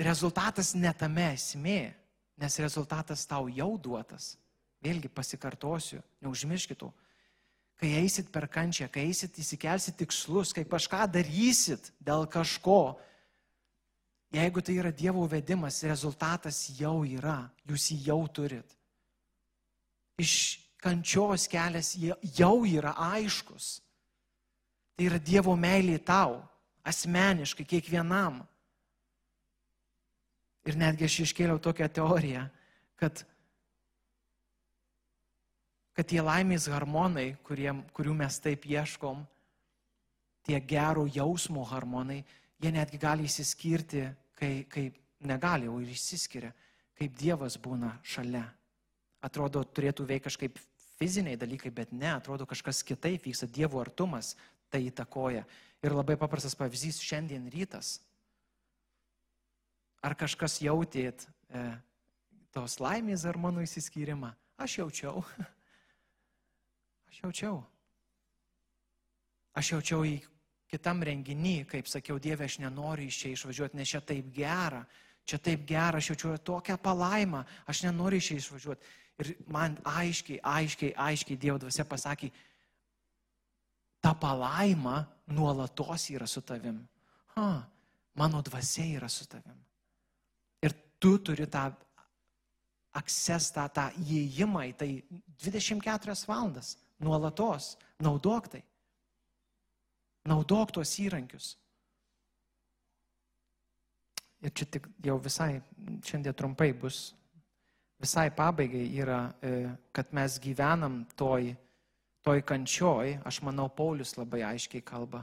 rezultatas 0.01 0.73
netame 0.75 1.29
esmė, 1.33 1.93
nes 2.35 2.59
rezultatas 2.59 3.23
tau 3.27 3.47
jau 3.47 3.75
duotas. 3.77 4.35
Vėlgi 4.83 5.09
pasikartosiu, 5.09 6.01
neužmirškit 6.21 6.79
to. 6.81 6.91
Kai 7.79 7.93
eisit 7.99 8.27
per 8.31 8.47
kančią, 8.51 8.87
kai 8.91 9.07
eisit 9.07 9.39
įsikelsit 9.39 9.97
tikslus, 9.99 10.53
kai 10.55 10.63
kažką 10.67 11.07
darysit 11.11 11.91
dėl 12.03 12.27
kažko, 12.31 12.95
Jeigu 14.35 14.61
tai 14.61 14.75
yra 14.75 14.91
Dievo 14.91 15.23
vedimas, 15.27 15.83
rezultatas 15.83 16.67
jau 16.75 17.05
yra, 17.07 17.45
jūs 17.67 17.91
jį 17.91 17.97
jau 18.09 18.19
turit. 18.27 18.73
Iš 20.19 20.33
kančios 20.81 21.47
kelias 21.51 21.93
jau 21.95 22.55
yra 22.67 22.95
aiškus. 23.13 23.79
Tai 24.95 25.07
yra 25.07 25.19
Dievo 25.19 25.55
meilė 25.55 25.99
tau, 26.03 26.41
asmeniškai, 26.85 27.65
kiekvienam. 27.67 28.43
Ir 30.65 30.77
netgi 30.81 31.05
aš 31.05 31.19
iškėliau 31.27 31.61
tokią 31.61 31.87
teoriją, 31.93 32.45
kad, 32.97 33.21
kad 35.93 36.09
tie 36.09 36.21
laimės 36.25 36.67
hormonai, 36.73 37.35
kurie, 37.45 37.69
kurių 37.93 38.15
mes 38.17 38.39
taip 38.41 38.65
ieškom, 38.69 39.21
tie 40.45 40.59
gero 40.61 41.05
jausmo 41.09 41.65
hormonai, 41.69 42.21
jie 42.61 42.71
netgi 42.73 43.01
gali 43.01 43.25
įsiskirti 43.29 44.05
kai, 44.37 44.53
kai 44.69 44.87
negali, 45.25 45.69
o 45.69 45.79
ir 45.81 45.91
išsiskiria, 45.93 46.51
kaip 46.97 47.17
Dievas 47.19 47.57
būna 47.61 47.95
šalia. 48.05 48.45
Atrodo, 49.25 49.63
turėtų 49.65 50.05
veikti 50.05 50.29
kažkaip 50.29 50.59
fiziniai 50.99 51.37
dalykai, 51.39 51.71
bet 51.73 51.91
ne, 51.91 52.11
atrodo 52.13 52.45
kažkas 52.47 52.83
kitaip 52.85 53.25
vyksta, 53.25 53.49
Dievo 53.51 53.81
artumas 53.81 54.35
tai 54.69 54.85
įtakoja. 54.89 55.45
Ir 55.85 55.93
labai 55.93 56.17
paprastas 56.17 56.57
pavyzdys 56.57 56.97
šiandien 57.05 57.45
rytas. 57.53 57.99
Ar 60.01 60.15
kažkas 60.17 60.57
jautėt 60.65 61.27
e, 61.53 61.61
tos 62.53 62.79
laimės 62.81 63.25
ar 63.29 63.37
mano 63.37 63.61
įsiskyrimą? 63.61 64.31
Aš 64.57 64.79
jaučiau. 64.79 65.21
Aš 67.09 67.21
jaučiau. 67.21 67.59
Aš 69.55 69.75
jaučiau 69.75 70.01
į 70.09 70.17
kitam 70.71 71.03
renginį, 71.05 71.61
kaip 71.69 71.87
sakiau, 71.87 72.17
Dieve, 72.19 72.43
aš 72.43 72.57
nenoriu 72.59 73.07
iš 73.07 73.21
čia 73.21 73.29
išvažiuoti, 73.35 73.77
nes 73.79 73.91
čia 73.93 74.01
taip 74.03 74.27
gera, 74.35 74.81
čia 75.23 75.39
taip 75.39 75.63
gera, 75.69 76.01
aš 76.01 76.09
jaučiu 76.11 76.33
tokią 76.49 76.75
palaimą, 76.81 77.45
aš 77.69 77.85
nenoriu 77.85 78.19
iš 78.19 78.31
čia 78.31 78.39
išvažiuoti. 78.41 78.91
Ir 79.23 79.31
man 79.47 79.77
aiškiai, 79.87 80.41
aiškiai, 80.43 80.91
aiškiai 80.99 81.39
Dievo 81.39 81.61
dvasia 81.61 81.85
pasakė, 81.87 82.33
ta 84.05 84.13
palaima 84.13 84.99
nuolatos 85.33 86.09
yra 86.13 86.27
su 86.27 86.41
tavim. 86.41 86.87
ha, 87.35 87.65
mano 88.13 88.41
dvasia 88.41 88.85
yra 88.97 89.09
su 89.09 89.25
tavim. 89.25 89.57
Ir 90.61 90.73
tu 90.99 91.17
turi 91.19 91.47
tą 91.47 91.73
akses, 92.93 93.49
tą, 93.51 93.65
tą 93.73 93.89
įėjimą 93.97 94.61
į 94.69 94.73
tai 94.77 94.89
24 95.41 96.15
valandas, 96.29 96.75
nuolatos, 97.01 97.73
naudok 97.99 98.51
tai. 98.53 98.61
Naudok 100.29 100.71
tuos 100.77 100.93
įrankius. 101.01 101.55
Ir 104.45 104.53
čia 104.53 104.69
tik 104.69 104.87
jau 105.03 105.17
visai, 105.17 105.57
šiandien 106.05 106.37
trumpai 106.37 106.71
bus, 106.77 107.15
visai 108.01 108.29
pabaigai 108.29 108.85
yra, 109.01 109.19
e, 109.41 109.69
kad 109.91 110.13
mes 110.13 110.37
gyvenam 110.39 111.03
toj, 111.17 111.55
toj 112.25 112.41
kančioj, 112.41 113.19
aš 113.21 113.41
manau, 113.45 113.69
Paulius 113.69 114.15
labai 114.17 114.41
aiškiai 114.47 114.81
kalba. 114.81 115.21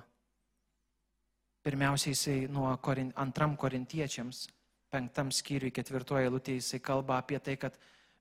Pirmiausia, 1.63 2.13
jisai 2.15 2.47
nuo 2.51 2.71
antram 3.17 3.57
korintiečiams 3.57 4.47
penktam 4.91 5.33
skyriui, 5.35 5.73
ketvirtoje 5.75 6.29
eilutėje 6.29 6.61
jisai 6.61 6.79
kalba 6.81 7.19
apie 7.19 7.39
tai, 7.43 7.57
kad 7.57 7.75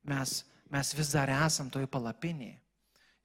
mes, 0.08 0.41
mes 0.70 0.94
vis 0.98 1.12
dar 1.13 1.30
esam 1.30 1.70
toj 1.70 1.86
palapinėje. 1.86 2.58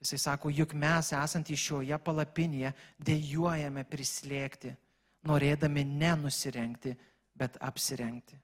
Jisai 0.04 0.18
sako, 0.20 0.52
juk 0.52 0.74
mes 0.76 1.12
esantys 1.16 1.62
šioje 1.62 1.96
palapinėje 2.04 2.74
dėjuojame 3.00 3.84
prislėgti, 3.88 4.74
norėdami 5.24 5.86
nenusirengti, 5.88 6.92
bet 7.32 7.56
apsirengti. 7.64 8.36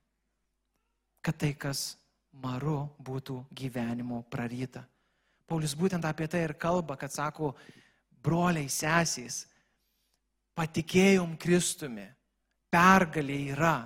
Kad 1.20 1.36
tai, 1.44 1.52
kas 1.54 1.98
maru, 2.32 2.88
būtų 3.04 3.42
gyvenimo 3.52 4.22
praryta. 4.32 4.86
Paulius 5.52 5.76
būtent 5.76 6.06
apie 6.08 6.24
tai 6.32 6.46
ir 6.46 6.56
kalba, 6.56 6.96
kad 6.96 7.12
sako, 7.12 7.52
broliai, 8.24 8.70
sesys, 8.72 9.42
patikėjom 10.56 11.36
Kristumi, 11.40 12.06
pergalė 12.72 13.38
yra, 13.52 13.76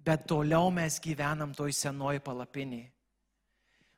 bet 0.00 0.24
toliau 0.30 0.70
mes 0.72 0.96
gyvenam 1.04 1.52
toj 1.52 1.74
senoj 1.76 2.20
palapiniai. 2.24 2.86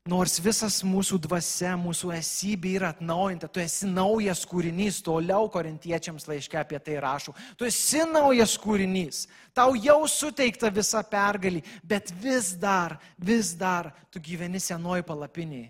Nors 0.09 0.39
visas 0.41 0.81
mūsų 0.89 1.19
dvasia, 1.27 1.75
mūsų 1.77 2.15
esybė 2.17 2.71
yra 2.79 2.91
atnaujinta, 2.95 3.47
tu 3.53 3.61
esi 3.61 3.87
naujas 3.87 4.41
kūrinys, 4.49 5.03
toliau 5.05 5.51
korintiečiams 5.53 6.25
laiške 6.31 6.57
apie 6.57 6.81
tai 6.83 6.97
rašau. 7.05 7.35
Tu 7.61 7.69
esi 7.69 8.03
naujas 8.09 8.57
kūrinys, 8.59 9.27
tau 9.55 9.77
jau 9.77 10.01
suteikta 10.09 10.73
visa 10.73 11.05
pergalė, 11.05 11.61
bet 11.85 12.11
vis 12.25 12.55
dar, 12.57 12.97
vis 13.21 13.53
dar 13.53 13.93
tu 14.11 14.23
gyveni 14.25 14.63
senoj 14.65 15.05
palapiniai. 15.05 15.69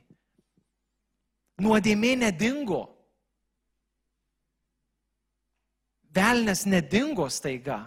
Nuodėmė 1.59 2.15
nedingo. 2.21 2.85
Velnes 6.15 6.65
nedingo 6.67 7.29
staiga. 7.31 7.81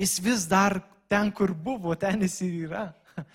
Jis 0.00 0.18
vis 0.22 0.46
dar 0.48 0.78
ten, 1.10 1.32
kur 1.34 1.52
buvo, 1.52 1.94
ten 1.98 2.22
jis 2.24 2.40
ir 2.46 2.54
yra. 2.68 2.84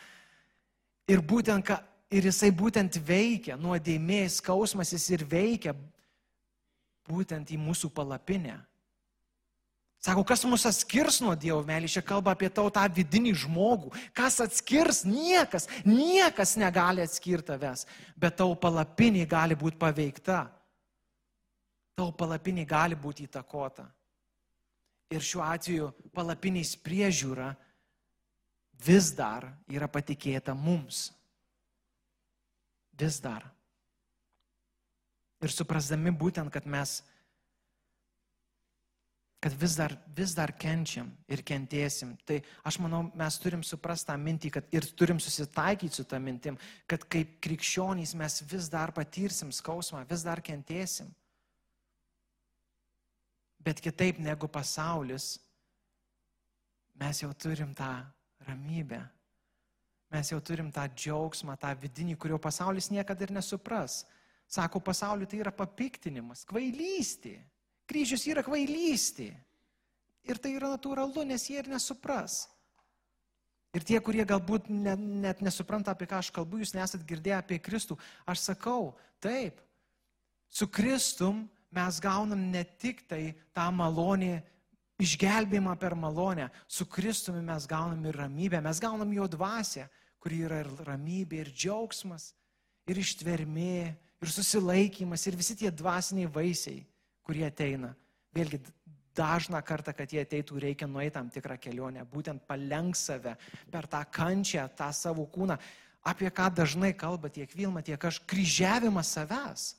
Ir 1.12 1.21
būtent, 1.21 1.69
ir 2.10 2.26
jisai 2.26 2.50
būtent 2.50 2.95
veikia, 3.06 3.60
nuodėmės 3.62 4.39
skausmas 4.39 4.89
jis 4.89 5.04
ir 5.13 5.24
veikia 5.30 5.76
būtent 7.06 7.52
į 7.54 7.60
mūsų 7.62 7.91
palapinę. 7.93 8.56
Sako, 10.06 10.22
kas 10.22 10.44
mus 10.46 10.68
atskirs 10.70 11.18
nuo 11.24 11.32
Dievo 11.34 11.63
meilės, 11.65 11.96
čia 11.96 12.04
kalba 12.06 12.36
apie 12.36 12.46
tau 12.54 12.70
tą 12.70 12.84
vidinį 12.94 13.32
žmogų. 13.41 13.89
Kas 14.13 14.38
atskirs? 14.44 15.00
Niekas, 15.08 15.65
niekas 15.82 16.54
negali 16.62 17.02
atskirti 17.02 17.48
tavęs, 17.48 17.88
bet 18.13 18.38
tau 18.38 18.54
palapinė 18.54 19.24
gali 19.26 19.58
būti 19.58 19.80
paveikta. 19.82 20.44
Tau 21.98 22.12
palapinė 22.13 22.68
gali 22.70 22.98
būti 23.00 23.26
įtakota. 23.26 23.88
Ir 25.10 25.26
šiuo 25.26 25.41
atveju 25.41 25.89
palapinės 26.13 26.76
priežiūra 26.86 27.50
vis 28.86 29.10
dar 29.18 29.48
yra 29.74 29.89
patikėta 29.89 30.54
mums. 30.54 31.08
Vis 32.94 33.18
dar. 33.26 33.50
Ir 35.41 35.50
suprasdami 35.50 36.13
būtent, 36.13 36.54
kad 36.54 36.70
mes, 36.70 37.00
kad 39.39 39.54
vis 39.62 39.76
dar, 39.78 39.93
vis 40.17 40.34
dar 40.34 40.54
kenčiam 40.58 41.12
ir 41.30 41.43
kentėsim, 41.45 42.15
tai 42.26 42.39
aš 42.65 42.80
manau, 42.82 43.04
mes 43.13 43.38
turim 43.41 43.62
suprasti 43.63 44.10
tą 44.10 44.15
mintį 44.17 44.52
kad, 44.58 44.69
ir 44.74 44.88
turim 44.98 45.19
susitaikyti 45.21 46.00
su 46.00 46.06
tą 46.10 46.19
mintim, 46.24 46.58
kad 46.89 47.06
kaip 47.06 47.38
krikščionys 47.45 48.15
mes 48.17 48.41
vis 48.50 48.69
dar 48.74 48.93
patirsim 48.95 49.52
skausmą, 49.54 50.06
vis 50.10 50.26
dar 50.26 50.41
kentėsim. 50.41 51.12
Bet 53.65 53.82
kitaip 53.82 54.19
negu 54.21 54.50
pasaulis, 54.50 55.36
mes 57.02 57.21
jau 57.21 57.32
turim 57.34 57.74
tą 57.78 57.91
ramybę. 58.48 59.02
Mes 60.13 60.30
jau 60.32 60.39
turim 60.39 60.69
tą 60.71 60.86
džiaugsmą, 60.93 61.58
tą 61.60 61.74
vidinį, 61.82 62.15
kurio 62.17 62.38
pasaulis 62.41 62.91
niekada 62.93 63.26
ir 63.26 63.34
nesupras. 63.36 64.04
Sako, 64.48 64.80
pasauliu 64.80 65.26
tai 65.28 65.41
yra 65.41 65.52
papiktinimas, 65.52 66.45
kvailystė. 66.48 67.39
Kryžius 67.89 68.26
yra 68.30 68.43
kvailystė. 68.45 69.32
Ir 70.26 70.39
tai 70.41 70.56
yra 70.58 70.71
natūralu, 70.74 71.26
nes 71.30 71.43
jie 71.50 71.60
ir 71.62 71.69
nesupras. 71.69 72.45
Ir 73.76 73.84
tie, 73.86 74.00
kurie 74.00 74.24
galbūt 74.26 74.69
ne, 74.71 74.95
net 74.95 75.41
nesupranta, 75.43 75.91
apie 75.91 76.08
ką 76.10 76.21
aš 76.21 76.32
kalbu, 76.34 76.62
jūs 76.62 76.74
nesat 76.78 77.04
girdėję 77.06 77.36
apie 77.41 77.60
Kristų, 77.60 77.98
aš 78.26 78.45
sakau, 78.48 78.93
taip, 79.21 79.60
su 80.48 80.67
Kristum 80.71 81.43
mes 81.76 82.00
gaunam 82.00 82.39
ne 82.54 82.63
tik 82.80 83.04
tai 83.10 83.36
tą 83.54 83.67
malonį, 83.76 84.38
išgelbėjimą 85.04 85.76
per 85.80 85.95
malonę, 86.00 86.48
su 86.67 86.88
Kristumi 86.88 87.43
mes 87.43 87.67
gaunam 87.67 88.06
ir 88.08 88.15
ramybę, 88.15 88.62
mes 88.63 88.80
gaunam 88.80 89.12
jo 89.12 89.28
dvasę, 89.28 89.89
kuri 90.24 90.45
yra 90.48 90.62
ir 90.63 90.71
ramybė, 90.88 91.43
ir 91.43 91.52
džiaugsmas, 91.52 92.32
ir 92.88 93.02
ištvermė, 93.04 93.80
ir 94.24 94.32
susilaikymas, 94.32 95.28
ir 95.28 95.36
visi 95.36 95.58
tie 95.60 95.71
dvasiniai 95.71 96.32
vaisiai, 96.32 96.86
kurie 97.26 97.46
ateina. 97.48 97.94
Vėlgi, 98.36 98.60
dažną 99.16 99.62
kartą, 99.66 99.94
kad 99.96 100.12
jie 100.12 100.22
ateitų, 100.26 100.60
reikia 100.60 100.88
nueiti 100.92 101.16
tam 101.16 101.30
tikrą 101.32 101.58
kelionę, 101.62 102.04
būtent 102.12 102.44
palenk 102.48 102.98
save 103.00 103.36
per 103.72 103.88
tą 103.88 104.04
kančią, 104.12 104.68
tą 104.76 104.92
savo 104.94 105.26
kūną, 105.32 105.58
apie 106.06 106.30
ką 106.30 106.50
dažnai 106.54 106.92
kalba 106.94 107.32
tiek 107.32 107.52
Vilma, 107.56 107.82
tiek 107.86 108.02
aš, 108.06 108.20
kryžiavimas 108.28 109.16
savęs. 109.16 109.74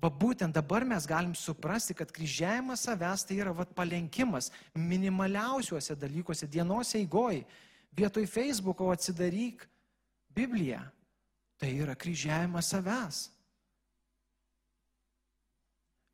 Va 0.00 0.10
būtent 0.10 0.52
dabar 0.54 0.84
mes 0.84 1.06
galim 1.08 1.34
suprasti, 1.38 1.94
kad 1.96 2.10
kryžiavimas 2.12 2.82
savęs 2.86 3.24
tai 3.26 3.38
yra 3.40 3.54
vat, 3.56 3.70
palenkimas 3.74 4.50
minimaliausiuose 4.74 5.96
dalykuose 5.96 6.48
dienos 6.50 6.94
eigoj. 6.98 7.44
Vietoj 7.94 8.26
Facebooko 8.26 8.90
atsidaryk 8.92 9.64
Bibliją. 10.34 10.82
Tai 11.56 11.70
yra 11.70 11.94
kryžiavimas 11.94 12.72
savęs. 12.74 13.28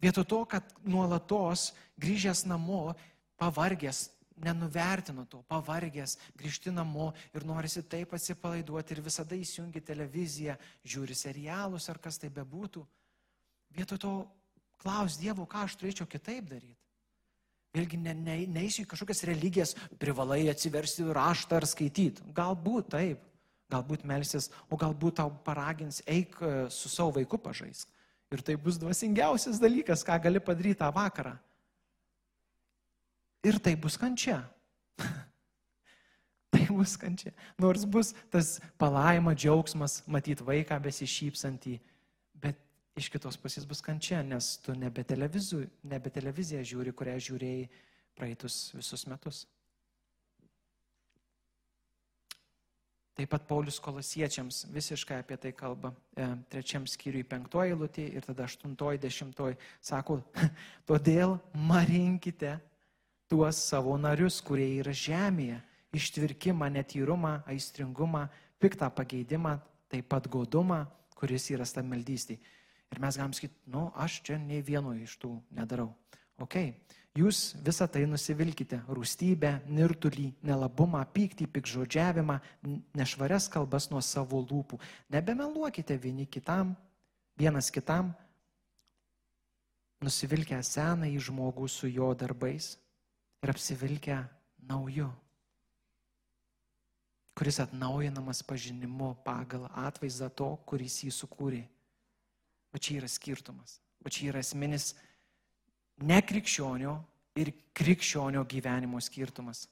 Vietoj 0.00 0.24
to, 0.24 0.40
kad 0.48 0.64
nuolatos 0.84 1.70
grįžęs 2.00 2.46
namo, 2.48 2.94
pavargęs, 3.40 4.08
nenuvertino 4.40 5.26
to, 5.28 5.42
pavargęs, 5.48 6.16
grįžti 6.36 6.72
namo 6.72 7.10
ir 7.36 7.44
norisi 7.44 7.82
taip 7.84 8.14
atsipalaiduoti 8.16 8.96
ir 8.96 9.02
visada 9.04 9.36
įsijungi 9.36 9.82
televiziją, 9.84 10.56
žiūri 10.84 11.16
serialus 11.16 11.88
ar 11.92 12.00
kas 12.00 12.20
tai 12.20 12.32
bebūtų. 12.32 12.84
Vietoj 13.76 14.00
to 14.00 14.12
klaus 14.80 15.18
Dievo, 15.20 15.44
ką 15.46 15.66
aš 15.66 15.76
turėčiau 15.80 16.08
kitaip 16.08 16.48
daryti. 16.48 16.78
Vėlgi 17.76 18.00
ne, 18.02 18.16
ne, 18.16 18.36
neįsiu 18.50 18.82
į 18.82 18.90
kažkokias 18.90 19.22
religijas, 19.28 19.76
privalai 20.00 20.48
atsiversti 20.50 21.04
raštą 21.14 21.60
ar 21.60 21.68
skaityti. 21.70 22.24
Galbūt 22.34 22.88
taip, 22.96 23.20
galbūt 23.70 24.02
melsis, 24.08 24.48
o 24.66 24.78
galbūt 24.80 25.20
tau 25.20 25.30
paragins, 25.46 26.00
eik 26.10 26.34
e, 26.42 26.50
su 26.74 26.90
savo 26.90 27.14
vaiku 27.20 27.38
pažaisk. 27.38 27.86
Ir 28.30 28.42
tai 28.46 28.54
bus 28.54 28.78
dvasingiausias 28.78 29.58
dalykas, 29.58 30.04
ką 30.06 30.14
gali 30.22 30.40
padaryti 30.42 30.78
tą 30.78 30.90
vakarą. 30.94 31.34
Ir 33.42 33.58
tai 33.58 33.74
bus 33.74 33.96
kančia. 33.98 34.38
tai 36.52 36.64
bus 36.70 36.94
kančia. 37.00 37.32
Nors 37.58 37.84
bus 37.84 38.12
tas 38.30 38.58
palaima, 38.78 39.34
džiaugsmas 39.34 40.02
matyti 40.06 40.46
vaiką 40.46 40.78
besišypsantį, 40.84 41.78
bet 42.38 42.60
iš 43.00 43.10
kitos 43.10 43.38
pusės 43.40 43.66
bus 43.66 43.82
kančia, 43.82 44.22
nes 44.22 44.52
tu 44.62 44.76
nebe, 44.78 45.02
nebe 45.82 46.12
televiziją 46.14 46.62
žiūri, 46.62 46.94
kurią 46.94 47.16
žiūrėjai 47.26 47.64
praeitus 48.14 48.68
visus 48.76 49.08
metus. 49.10 49.46
Taip 53.18 53.30
pat 53.32 53.46
Paulius 53.48 53.80
kolosiečiams 53.82 54.64
visiškai 54.72 55.18
apie 55.20 55.36
tai 55.40 55.50
kalba. 55.56 55.90
E, 56.16 56.26
trečiam 56.52 56.86
skyriui 56.88 57.24
penktoji 57.26 57.74
lūtė 57.76 58.06
ir 58.16 58.24
tada 58.24 58.46
aštuntoji, 58.46 59.00
dešimtoji 59.02 59.58
sako, 59.82 60.20
todėl 60.88 61.36
marinkite 61.54 62.56
tuos 63.30 63.58
savo 63.70 63.96
narius, 64.00 64.40
kurie 64.42 64.68
yra 64.80 64.94
žemėje, 64.94 65.58
ištvirkimą, 65.94 66.70
netyrumą, 66.70 67.34
aistringumą, 67.50 68.28
piktą 68.62 68.88
pageidimą, 68.94 69.58
taip 69.90 70.08
pat 70.10 70.26
godumą, 70.30 70.84
kuris 71.18 71.50
yra 71.54 71.66
stammeldystė. 71.66 72.38
Ir 72.90 73.02
mes 73.02 73.18
galim 73.18 73.34
sakyti, 73.36 73.54
nu, 73.70 73.88
aš 73.94 74.20
čia 74.26 74.38
nei 74.38 74.62
vieno 74.66 74.94
iš 74.98 75.16
tų 75.22 75.36
nedarau. 75.54 75.92
Ok, 76.42 76.56
jūs 77.18 77.54
visą 77.64 77.88
tai 77.90 78.06
nusivilkite- 78.06 78.82
rūstybę, 78.96 79.60
nirtulį, 79.66 80.32
nelabumą, 80.42 81.04
pyktį, 81.14 81.46
pikžodžiavimą, 81.46 82.40
nešvarias 82.94 83.48
kalbas 83.48 83.90
nuo 83.90 84.00
savo 84.00 84.42
lūpų. 84.42 84.80
Nebemeluokite 85.10 85.96
vieni 85.98 86.26
kitam, 86.26 86.76
vienas 87.36 87.70
kitam, 87.70 88.14
nusivilkę 90.00 90.62
seną 90.62 91.08
į 91.10 91.18
žmogų 91.20 91.68
su 91.68 91.88
jo 91.88 92.14
darbais 92.14 92.76
ir 93.42 93.50
apsivilkę 93.50 94.16
nauju, 94.68 95.10
kuris 97.34 97.60
atnaujinamas 97.60 98.42
pažinimu 98.42 99.14
pagal 99.24 99.68
atvaizdą 99.72 100.28
to, 100.30 100.56
kuris 100.66 101.02
jį 101.04 101.12
sukūrė. 101.14 101.62
O 102.72 102.78
čia 102.78 103.00
yra 103.00 103.08
skirtumas. 103.08 103.80
O 104.04 104.08
čia 104.08 104.30
yra 104.30 104.42
esminis 104.44 104.94
nekrikščionio 106.06 106.94
ir 107.40 107.52
krikščionio 107.76 108.44
gyvenimo 108.48 109.00
skirtumas. 109.02 109.66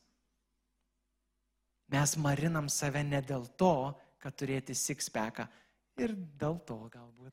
Mes 1.89 2.15
marinam 2.21 2.69
save 2.69 3.03
ne 3.05 3.21
dėl 3.25 3.47
to, 3.57 3.95
kad 4.21 4.37
turėti 4.37 4.77
sixpacką 4.77 5.47
ir 6.03 6.15
dėl 6.41 6.59
to 6.69 6.79
galbūt. 6.93 7.33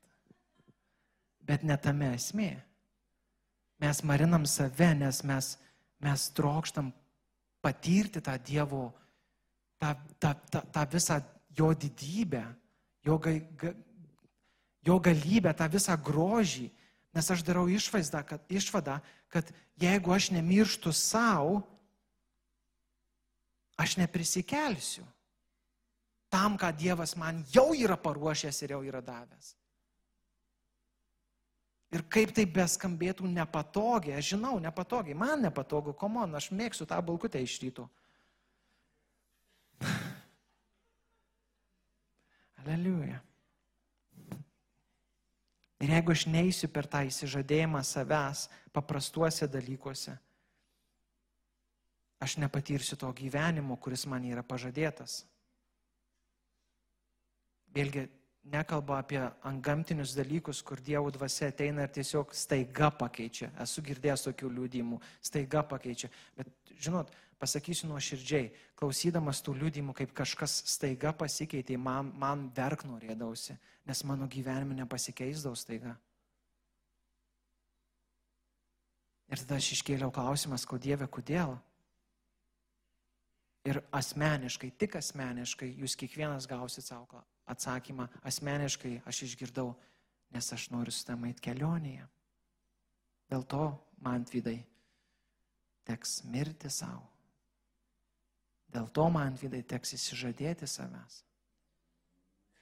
Bet 1.46 1.62
ne 1.62 1.76
tame 1.78 2.14
esmė. 2.16 2.54
Mes 3.82 4.00
marinam 4.08 4.46
save, 4.48 4.94
nes 4.96 5.20
mes, 5.28 5.50
mes 6.02 6.28
trokštam 6.34 6.88
patirti 7.62 8.22
tą 8.24 8.38
Dievo, 8.40 8.88
tą, 9.78 9.92
tą, 10.18 10.32
tą, 10.50 10.62
tą 10.72 10.86
visą 10.92 11.20
jo 11.58 11.72
didybę, 11.74 12.42
jo, 13.04 13.18
ga, 13.18 13.34
ga, 13.60 13.72
jo 14.86 14.98
galybę, 15.00 15.52
tą 15.54 15.68
visą 15.72 15.96
grožį, 16.00 16.70
Nes 17.16 17.30
aš 17.32 17.40
darau 17.46 17.64
išvaizdą, 17.72 18.20
kad, 18.28 18.42
išvadą, 18.52 18.98
kad 19.32 19.48
jeigu 19.80 20.12
aš 20.12 20.30
nemirštu 20.36 20.92
savo, 20.92 21.62
aš 23.80 23.96
neprisikelsiu 23.96 25.06
tam, 26.28 26.58
ką 26.60 26.72
Dievas 26.76 27.16
man 27.16 27.44
jau 27.54 27.72
yra 27.72 27.96
paruošęs 27.96 28.62
ir 28.62 28.70
jau 28.74 28.82
yra 28.84 29.00
davęs. 29.00 29.54
Ir 31.94 32.02
kaip 32.12 32.34
tai 32.36 32.44
beskambėtų 32.50 33.28
nepatogiai, 33.30 34.18
aš 34.18 34.34
žinau, 34.34 34.58
nepatogiai, 34.60 35.16
man 35.16 35.40
nepatogu, 35.46 35.94
komon, 35.96 36.34
aš 36.36 36.50
mėgstu 36.52 36.84
tą 36.88 36.98
balkutę 37.00 37.40
iš 37.40 37.60
ryto. 37.62 37.88
Aleliuja. 42.60 43.25
Ir 45.84 45.92
jeigu 45.92 46.14
aš 46.14 46.24
neįsiu 46.32 46.70
per 46.72 46.88
tą 46.88 47.02
įsižadėjimą 47.04 47.82
savęs 47.84 48.46
paprastuose 48.72 49.48
dalykuose, 49.52 50.14
aš 52.24 52.36
nepatirsiu 52.40 52.96
to 52.96 53.10
gyvenimo, 53.12 53.76
kuris 53.76 54.06
man 54.08 54.24
yra 54.24 54.44
pažadėtas. 54.46 55.24
Vėlgi, 57.76 58.06
nekalba 58.52 59.00
apie 59.00 59.20
antgamtinius 59.46 60.14
dalykus, 60.16 60.62
kur 60.62 60.80
Dievo 60.80 61.10
dvasia 61.10 61.50
ateina 61.50 61.86
ir 61.86 61.92
tiesiog 61.94 62.34
staiga 62.36 62.90
pakeičia. 62.94 63.50
Esu 63.62 63.82
girdėjęs 63.86 64.26
tokių 64.28 64.50
liūdimų, 64.58 65.00
staiga 65.24 65.62
pakeičia. 65.66 66.10
Bet, 66.38 66.50
žinot, 66.78 67.12
pasakysiu 67.42 67.90
nuoširdžiai, 67.90 68.50
klausydamas 68.78 69.42
tų 69.44 69.56
liūdimų, 69.60 69.94
kaip 69.98 70.14
kažkas 70.16 70.60
staiga 70.70 71.12
pasikeitė, 71.16 71.78
man, 71.80 72.12
man 72.18 72.48
verk 72.56 72.86
norėdausi, 72.88 73.58
nes 73.86 74.04
mano 74.08 74.28
gyvenime 74.30 74.78
nepasikeisdavo 74.78 75.58
staiga. 75.58 75.96
Ir 79.26 79.42
tada 79.42 79.58
aš 79.58 79.72
iškėliau 79.74 80.12
klausimas, 80.14 80.64
kodėl, 80.70 81.02
kodėl. 81.10 81.56
Ir 83.66 83.80
asmeniškai, 83.90 84.70
tik 84.78 84.94
asmeniškai, 85.00 85.72
jūs 85.82 85.98
kiekvienas 85.98 86.46
gausit 86.46 86.86
savo 86.86 87.08
atsakymą, 87.46 88.08
asmeniškai 88.26 89.00
aš 89.06 89.22
išgirdau, 89.28 89.74
nes 90.34 90.52
aš 90.52 90.68
noriu 90.74 90.92
su 90.92 91.04
tam 91.06 91.24
eit 91.28 91.40
kelionėje. 91.42 92.06
Dėl 93.30 93.46
to 93.46 93.68
man 94.02 94.26
vidai 94.30 94.58
teks 95.86 96.20
mirti 96.30 96.70
savo. 96.70 97.06
Dėl 98.74 98.88
to 98.92 99.06
man 99.10 99.38
vidai 99.38 99.62
teks 99.62 99.94
įsižadėti 99.96 100.66
savęs. 100.68 101.22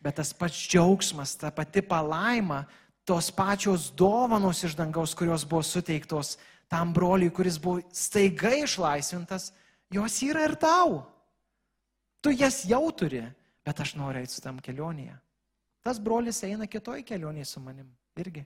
Bet 0.05 0.19
tas 0.21 0.35
pats 0.37 0.57
džiaugsmas, 0.69 1.33
ta 1.41 1.49
pati 1.51 1.81
palaima, 1.81 2.67
tos 3.09 3.31
pačios 3.33 3.89
dovanos 3.97 4.61
iš 4.65 4.77
dangaus, 4.77 5.15
kurios 5.17 5.47
buvo 5.49 5.63
suteiktos 5.65 6.37
tam 6.69 6.93
broliui, 6.93 7.33
kuris 7.33 7.57
buvo 7.61 7.81
staiga 7.93 8.53
išlaisvintas, 8.61 9.51
jos 9.93 10.21
yra 10.25 10.45
ir 10.49 10.57
tau. 10.61 11.03
Tu 12.21 12.33
jas 12.37 12.63
jau 12.69 12.85
turi, 12.93 13.25
bet 13.65 13.81
aš 13.81 13.95
noriu 13.99 14.23
eiti 14.23 14.37
su 14.37 14.43
tam 14.45 14.61
kelionėje. 14.63 15.17
Tas 15.85 16.01
brolis 16.01 16.43
eina 16.47 16.69
kitoj 16.71 17.03
kelionėje 17.05 17.49
su 17.49 17.61
manim 17.61 17.89
irgi. 18.21 18.45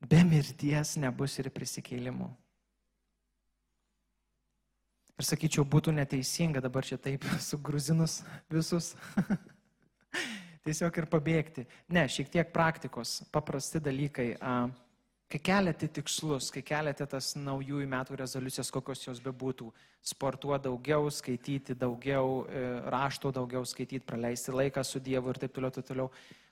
Be 0.00 0.22
mirties 0.24 0.94
nebus 0.96 1.36
ir 1.42 1.50
prisikėlimų. 1.52 2.30
Ir 5.20 5.26
sakyčiau, 5.28 5.66
būtų 5.68 5.92
neteisinga 5.92 6.62
dabar 6.64 6.86
čia 6.88 6.96
taip 6.96 7.26
sugruzinus 7.50 8.22
visus. 8.48 8.94
Tiesiog 10.64 10.96
ir 11.02 11.08
pabėgti. 11.12 11.66
Ne, 11.92 12.06
šiek 12.08 12.32
tiek 12.32 12.48
praktikos, 12.52 13.18
paprasti 13.32 13.80
dalykai. 13.84 14.32
Kai 15.30 15.38
keliate 15.38 15.86
tikslus, 15.94 16.48
kai 16.50 16.60
keliate 16.66 17.06
tas 17.06 17.36
naujųjų 17.38 17.86
metų 17.86 18.16
rezoliucijas, 18.18 18.72
kokios 18.74 19.04
jos 19.04 19.20
bebūtų, 19.22 19.68
sportuoti 20.02 20.64
daugiau, 20.66 21.06
skaityti 21.14 21.76
daugiau, 21.78 22.48
e, 22.50 22.64
rašto 22.90 23.30
daugiau 23.30 23.62
skaityti, 23.62 24.02
praleisti 24.02 24.50
laiką 24.50 24.82
su 24.82 24.98
Dievu 24.98 25.30
ir 25.30 25.38
taip 25.38 25.54
toliau, 25.54 25.70
taip 25.70 25.86
toliau, 25.86 26.08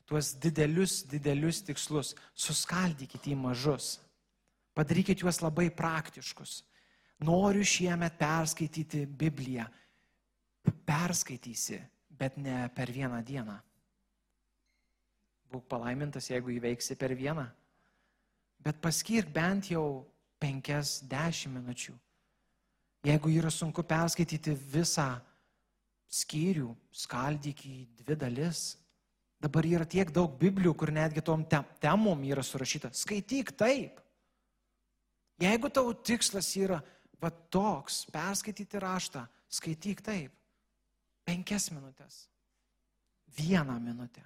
tuos 0.06 0.30
didelius, 0.38 1.02
didelius 1.10 1.64
tikslus 1.66 2.14
suskaldykite 2.38 3.34
į 3.34 3.40
mažus. 3.42 3.96
Padarykite 4.78 5.26
juos 5.26 5.42
labai 5.42 5.72
praktiškus. 5.74 6.62
Noriu 7.26 7.66
šiemet 7.66 8.14
perskaityti 8.14 9.08
Bibliją. 9.10 9.66
Perskaitysi, 10.86 11.82
bet 12.14 12.38
ne 12.38 12.68
per 12.76 12.94
vieną 12.94 13.24
dieną. 13.26 13.58
Būk 15.50 15.66
palaimintas, 15.66 16.30
jeigu 16.30 16.54
įveiksi 16.54 16.94
per 16.94 17.18
vieną. 17.18 17.48
Bet 18.64 18.80
paskirk 18.82 19.30
bent 19.32 19.70
jau 19.72 20.04
5-10 20.42 21.52
minučių. 21.54 21.94
Jeigu 23.06 23.30
yra 23.30 23.50
sunku 23.54 23.84
perskaityti 23.86 24.54
visą 24.72 25.12
skyrių, 26.08 26.72
skaldyk 26.90 27.62
į 27.68 27.76
dvi 28.02 28.16
dalis. 28.18 28.76
Dabar 29.38 29.66
yra 29.68 29.86
tiek 29.86 30.10
daug 30.10 30.32
Biblijų, 30.40 30.74
kur 30.74 30.90
netgi 30.90 31.22
tom 31.22 31.44
temom 31.46 32.24
yra 32.26 32.42
surašyta. 32.42 32.90
Skaityk 32.90 33.52
taip. 33.54 34.00
Jeigu 35.38 35.70
tavo 35.70 35.92
tikslas 35.94 36.48
yra 36.58 36.80
va 37.22 37.30
toks, 37.30 38.02
perskaityti 38.10 38.80
raštą, 38.82 39.22
skaityk 39.46 40.02
taip. 40.02 40.34
Penkias 41.28 41.68
minutės. 41.70 42.24
Vieną 43.38 43.78
minutę. 43.78 44.24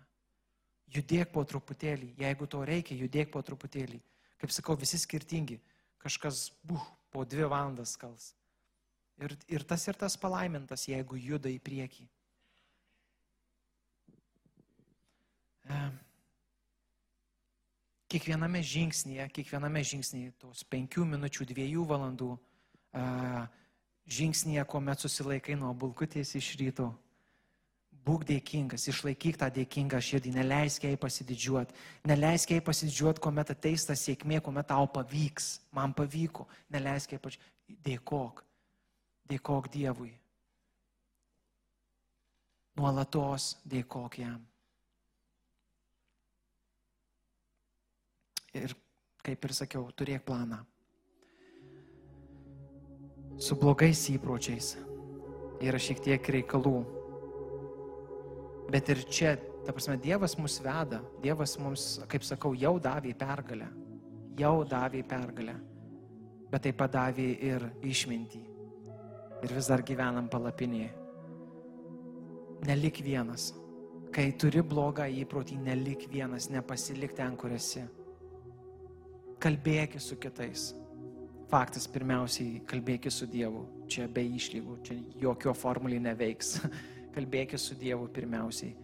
Judėk 0.92 1.32
po 1.32 1.44
truputėlį. 1.48 2.14
Jeigu 2.20 2.46
to 2.48 2.62
reikia, 2.68 2.96
judėk 2.96 3.32
po 3.32 3.42
truputėlį. 3.44 4.00
Kaip 4.42 4.50
sakau, 4.50 4.74
visi 4.74 4.98
skirtingi. 4.98 5.60
Kažkas, 6.02 6.48
buh, 6.66 6.82
po 7.14 7.22
dvi 7.22 7.46
valandas 7.46 7.94
kals. 8.00 8.32
Ir, 9.22 9.36
ir 9.46 9.62
tas 9.62 9.84
ir 9.86 9.94
tas 9.94 10.16
palaimintas, 10.18 10.88
jeigu 10.90 11.14
juda 11.20 11.46
į 11.52 11.60
priekį. 11.62 12.08
E, 15.70 15.78
kiekviename 18.10 18.64
žingsnėje, 18.66 19.28
kiekviename 19.38 19.84
žingsnėje 19.86 20.34
tos 20.42 20.64
penkių 20.68 21.06
minučių, 21.14 21.46
dviejų 21.52 21.86
valandų 21.88 22.32
žingsnėje, 24.12 24.64
kuomet 24.68 25.06
susilaikai 25.06 25.56
nuo 25.60 25.72
bulkutės 25.72 26.34
iš 26.36 26.54
ryto. 26.60 26.90
Būk 28.02 28.24
dėkingas, 28.26 28.88
išlaikyk 28.90 29.36
tą 29.38 29.46
dėkingą 29.54 30.00
širdį, 30.02 30.32
neleisk 30.34 30.88
jai 30.88 30.96
pasididžiuoti. 30.98 31.76
Neleisk 32.10 32.50
jai 32.50 32.62
pasididžiuoti, 32.64 33.22
kuomet 33.22 33.52
ateis 33.54 33.86
ta 33.86 33.94
sėkmė, 33.98 34.40
kuomet 34.42 34.66
tau 34.72 34.88
pavyks. 34.90 35.52
Man 35.76 35.94
pavyko. 35.94 36.48
Neleisk 36.74 37.14
jai 37.14 37.20
pasididžiuoti. 37.22 37.78
Dėkok. 37.86 38.42
Dėkok 39.30 39.70
Dievui. 39.72 40.10
Nuolatos 42.76 43.52
dėkok 43.68 44.18
jam. 44.18 44.42
Ir 48.52 48.74
kaip 49.22 49.46
ir 49.46 49.54
sakiau, 49.56 49.86
turėk 49.96 50.26
planą 50.26 50.58
su 53.42 53.56
blogais 53.58 53.98
įpročiais 54.12 54.76
yra 55.62 55.78
šiek 55.82 56.02
tiek 56.04 56.28
reikalų. 56.36 57.01
Bet 58.72 58.88
ir 58.88 59.02
čia, 59.04 59.36
ta 59.66 59.72
prasme, 59.74 59.98
Dievas 60.00 60.38
mus 60.40 60.56
veda, 60.64 61.02
Dievas 61.20 61.58
mums, 61.60 62.00
kaip 62.08 62.24
sakau, 62.24 62.54
jau 62.56 62.78
davė 62.80 63.12
pergalę. 63.18 63.68
jau 64.38 64.64
davė 64.64 65.02
pergalę, 65.04 65.54
bet 66.50 66.62
taip 66.66 66.78
pat 66.80 66.92
davė 66.94 67.28
ir 67.44 67.66
išmintį. 67.84 68.40
Ir 69.42 69.54
vis 69.56 69.68
dar 69.68 69.82
gyvenam 69.82 70.28
palapinėje. 70.30 70.92
Nelik 72.68 73.02
vienas. 73.02 73.50
Kai 74.12 74.30
turi 74.38 74.62
blogą 74.62 75.08
įprotį, 75.08 75.56
nelik 75.66 76.06
vienas, 76.12 76.48
nepasilik 76.52 77.12
ten, 77.16 77.36
kur 77.36 77.52
esi. 77.56 77.82
Kalbėki 79.42 79.98
su 80.00 80.16
kitais. 80.20 80.70
Faktas 81.50 81.88
pirmiausiai, 81.90 82.60
kalbėki 82.68 83.10
su 83.10 83.26
Dievu. 83.26 83.64
Čia 83.90 84.06
be 84.08 84.22
išlygų, 84.36 84.76
čia 84.86 84.98
jokio 85.20 85.52
formulį 85.56 85.98
neveiks. 86.06 86.54
kalbėki 87.14 87.58
su 87.60 87.76
Dievu 87.78 88.08
pirmiausiai. 88.12 88.74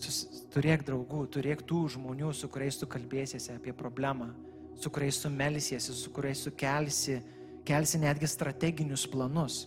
Sus, 0.00 0.24
turėk 0.52 0.84
draugų, 0.84 1.22
turėk 1.32 1.62
tų 1.64 1.86
žmonių, 1.94 2.32
su 2.36 2.50
kuriais 2.52 2.76
tu 2.76 2.88
kalbėsiesi 2.90 3.54
apie 3.54 3.72
problemą, 3.76 4.28
su 4.76 4.92
kuriais 4.92 5.22
tu 5.22 5.30
melsiesi, 5.32 5.94
su 5.96 6.12
kuriais 6.12 6.42
tu 6.44 6.52
kelsi, 6.52 7.20
kelsi 7.66 8.02
netgi 8.02 8.28
strateginius 8.28 9.06
planus. 9.08 9.64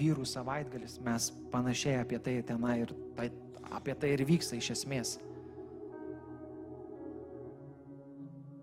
Vyrų 0.00 0.24
savaitgalis, 0.24 0.96
mes 1.04 1.26
panašiai 1.52 1.98
apie 2.00 2.16
tai 2.24 2.38
tenai 2.48 2.78
ir 2.86 2.92
tai, 3.16 3.26
apie 3.68 3.92
tai 3.92 4.14
ir 4.14 4.24
vyksta 4.24 4.56
iš 4.56 4.70
esmės. 4.78 5.18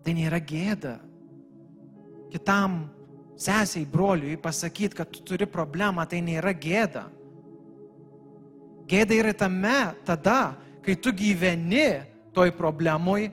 Tai 0.02 0.16
nėra 0.18 0.40
gėda 0.42 0.96
kitam 2.32 2.88
sesiai, 3.38 3.86
broliui 3.86 4.38
pasakyti, 4.38 4.96
kad 4.96 5.12
tu 5.12 5.24
turi 5.24 5.48
problemą, 5.50 6.06
tai 6.10 6.22
nėra 6.26 6.54
gėda. 6.58 7.08
Gėda 8.88 9.18
yra 9.18 9.34
tame 9.36 9.94
tada, 10.08 10.56
kai 10.84 10.96
tu 10.96 11.12
gyveni 11.12 12.06
toj 12.36 12.54
problemui 12.56 13.28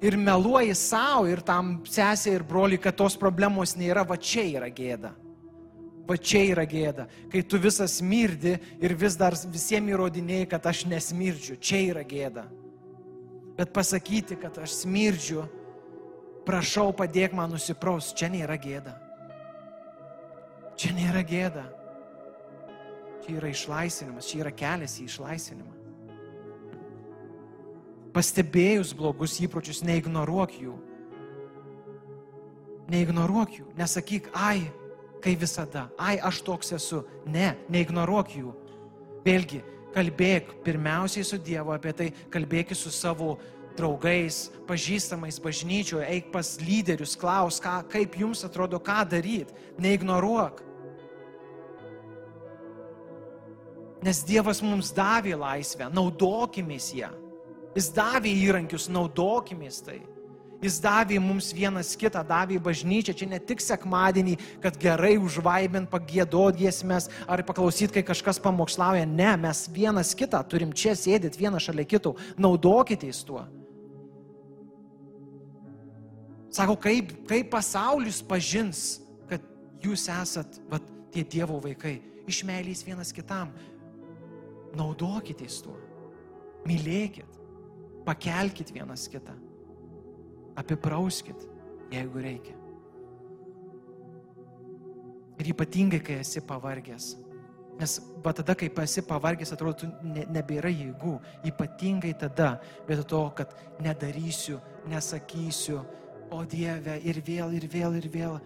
ir 0.00 0.16
meluoji 0.16 0.74
savo 0.78 1.26
ir 1.28 1.42
tam 1.44 1.80
sesė 1.88 2.36
ir 2.38 2.44
broliui, 2.46 2.80
kad 2.80 2.96
tos 2.96 3.16
problemos 3.18 3.74
nėra, 3.76 4.04
va 4.06 4.16
čia 4.16 4.46
yra 4.46 4.70
gėda. 4.70 5.12
Va 6.08 6.16
čia 6.16 6.42
yra 6.50 6.64
gėda, 6.66 7.06
kai 7.30 7.42
tu 7.46 7.58
visas 7.60 8.00
mirdi 8.02 8.56
ir 8.82 8.94
vis 8.98 9.14
dar 9.18 9.36
visiems 9.52 9.92
įrodinėjai, 9.92 10.48
kad 10.50 10.64
aš 10.66 10.84
nesmirdžiu, 10.90 11.58
čia 11.62 11.82
yra 11.90 12.02
gėda. 12.06 12.46
Bet 13.58 13.70
pasakyti, 13.76 14.38
kad 14.40 14.56
aš 14.58 14.80
smirdžiu, 14.80 15.44
prašau 16.48 16.88
padėk 16.96 17.36
man 17.36 17.52
nusipraus, 17.54 18.14
čia 18.16 18.30
nėra 18.32 18.56
gėda. 18.58 18.96
Čia 20.80 20.94
nėra 20.96 21.22
gėda. 21.26 21.66
Čia 23.24 23.36
yra 23.36 23.50
išlaisvinimas, 23.52 24.28
čia 24.30 24.44
yra 24.44 24.52
kelias 24.54 24.96
į 25.00 25.06
išlaisvinimą. 25.10 25.76
Pastebėjus 28.14 28.94
blogus 28.98 29.36
įpročius, 29.44 29.84
neignoruok 29.86 30.56
jų. 30.58 30.76
Neignoruok 32.90 33.58
jų, 33.60 33.66
nesakyk, 33.78 34.32
ai, 34.34 34.64
kai 35.22 35.36
visada, 35.38 35.86
ai, 36.00 36.16
aš 36.18 36.40
toks 36.46 36.72
esu. 36.74 37.04
Ne, 37.30 37.52
neignoruok 37.70 38.34
jų. 38.40 38.54
Vėlgi, 39.22 39.60
kalbėk 39.94 40.56
pirmiausiai 40.64 41.26
su 41.26 41.38
Dievu 41.38 41.74
apie 41.76 41.92
tai, 41.94 42.08
kalbėk 42.32 42.74
su 42.74 42.90
savo 42.90 43.36
draugais, 43.78 44.48
pažįstamais 44.66 45.38
bažnyčioje, 45.42 46.08
eik 46.10 46.32
pas 46.34 46.56
lyderius, 46.62 47.14
klaus, 47.18 47.60
ką, 47.62 47.80
kaip 47.92 48.18
jums 48.18 48.42
atrodo, 48.48 48.80
ką 48.82 49.04
daryti. 49.12 49.54
Neignoruok. 49.80 50.64
Nes 54.04 54.22
Dievas 54.24 54.62
mums 54.64 54.94
davė 54.96 55.34
laisvę, 55.36 55.90
naudokimės 55.92 56.88
ją. 56.96 57.10
Jis 57.76 57.90
davė 57.94 58.32
įrankius, 58.32 58.88
naudokimės 58.90 59.82
tai. 59.84 60.00
Jis 60.60 60.76
davė 60.82 61.16
mums 61.22 61.54
vienas 61.56 61.94
kitą, 61.96 62.20
davė 62.26 62.58
bažnyčią, 62.60 63.14
čia 63.16 63.28
ne 63.30 63.38
tik 63.40 63.62
sekmadienį, 63.64 64.34
kad 64.60 64.76
gerai 64.80 65.14
užvaibint, 65.16 65.88
pagėdot 65.88 66.58
giesmės 66.58 67.08
ar 67.24 67.40
paklausyti, 67.48 67.94
kai 67.96 68.04
kažkas 68.10 68.40
pamokslauja. 68.44 69.06
Ne, 69.08 69.30
mes 69.40 69.64
vienas 69.72 70.12
kitą 70.16 70.42
turim 70.44 70.74
čia 70.76 70.92
sėdėti 70.98 71.40
vieną 71.40 71.62
šalia 71.64 71.86
kito, 71.88 72.12
naudokitės 72.36 73.22
tuo. 73.24 73.46
Sako, 76.52 76.76
kaip, 76.82 77.14
kaip 77.30 77.48
pasaulis 77.52 78.20
pažins, 78.26 78.98
kad 79.30 79.44
jūs 79.80 80.08
esat 80.12 80.60
vat, 80.68 80.84
tie 81.14 81.24
Dievo 81.24 81.56
vaikai, 81.62 82.00
iš 82.28 82.42
meilės 82.46 82.84
vienas 82.84 83.14
kitam. 83.14 83.54
Naudokitės 84.78 85.62
tuo. 85.64 85.76
Mylėkit 86.68 87.40
pakelkit 88.04 88.72
vienas 88.74 89.08
kitą, 89.08 89.34
apiprauskit, 90.58 91.46
jeigu 91.92 92.22
reikia. 92.24 92.56
Ir 95.40 95.52
ypatingai, 95.54 96.02
kai 96.04 96.18
esi 96.20 96.42
pavargęs. 96.44 97.14
Nes 97.80 97.94
va 98.20 98.34
tada, 98.36 98.54
kai 98.58 98.68
esi 98.82 99.02
pavargęs, 99.08 99.54
atrodo, 99.54 99.88
ne, 100.04 100.26
nebėra 100.28 100.68
jėgų. 100.68 101.14
Ypatingai 101.48 102.12
tada, 102.20 102.58
vietoj 102.88 103.06
to, 103.08 103.22
kad 103.38 103.54
nedarysiu, 103.80 104.58
nesakysiu, 104.90 105.80
o 106.30 106.42
Dieve, 106.44 106.98
ir 107.00 107.22
vėl, 107.24 107.54
ir 107.56 107.64
vėl, 107.72 107.96
ir 107.96 108.10
vėl. 108.12 108.36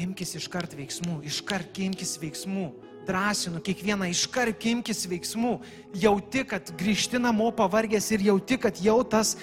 Imkis 0.00 0.32
iškart 0.38 0.72
veiksmų, 0.78 1.18
iškart 1.28 1.76
imkis 1.84 2.16
veiksmų 2.22 2.70
drąsinu 3.06 3.60
kiekvieną 3.64 4.08
iškart 4.12 4.58
kimkis 4.62 5.06
veiksmų, 5.10 5.56
jauti, 6.02 6.44
kad 6.48 6.72
grįžti 6.78 7.20
namo 7.22 7.50
pavargęs 7.56 8.10
ir 8.14 8.26
jauti, 8.28 8.58
kad 8.60 8.78
jau 8.82 9.00
tas, 9.04 9.36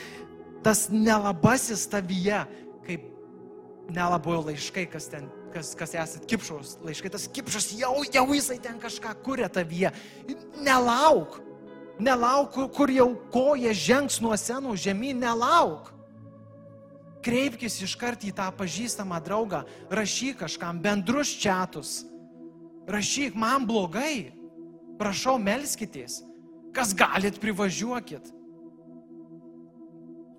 tas 0.66 0.88
nelabasis 0.91 1.88
tavyje, 1.91 2.43
kaip 2.88 3.05
nelabojo 3.93 4.47
laiškai, 4.49 4.88
kas 4.91 5.10
ten, 5.12 5.30
kas, 5.53 5.74
kas 5.78 5.95
esat 5.97 6.26
kipšaus 6.30 6.78
laiškai, 6.86 7.12
tas 7.14 7.28
kipšas 7.32 7.72
jau, 7.80 7.93
jau 8.14 8.26
jisai 8.34 8.60
ten 8.64 8.80
kažką 8.82 9.16
kuria 9.26 9.49
tavyje. 9.51 9.93
Nelauk, 10.64 11.39
nelauk, 11.99 12.60
kur 12.76 12.91
jau 12.93 13.12
koja 13.34 13.74
žengs 13.76 14.20
nuo 14.24 14.36
senų 14.38 14.76
žemyn, 14.80 15.24
nelauk. 15.26 15.93
Kreipkis 17.20 17.82
iškart 17.84 18.24
į 18.24 18.32
tą 18.38 18.45
pažįstamą 18.55 19.18
draugą, 19.20 19.66
rašyk 19.91 20.39
kažkam 20.45 20.80
bendrus 20.80 21.34
čatus 21.36 22.05
rašyk, 22.90 23.38
man 23.38 23.66
blogai, 23.70 24.32
prašau, 25.00 25.38
melskitės, 25.42 26.20
kas 26.76 26.94
galit 26.98 27.40
privažiuokit. 27.42 28.34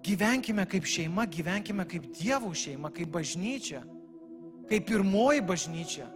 Gyvenkime 0.05 0.64
kaip 0.68 0.86
šeima, 0.88 1.26
gyvenkime 1.28 1.84
kaip 1.88 2.07
dievų 2.16 2.55
šeima, 2.57 2.90
kaip 2.94 3.11
bažnyčia, 3.12 3.82
kaip 4.70 4.86
pirmoji 4.88 5.44
bažnyčia, 5.44 6.09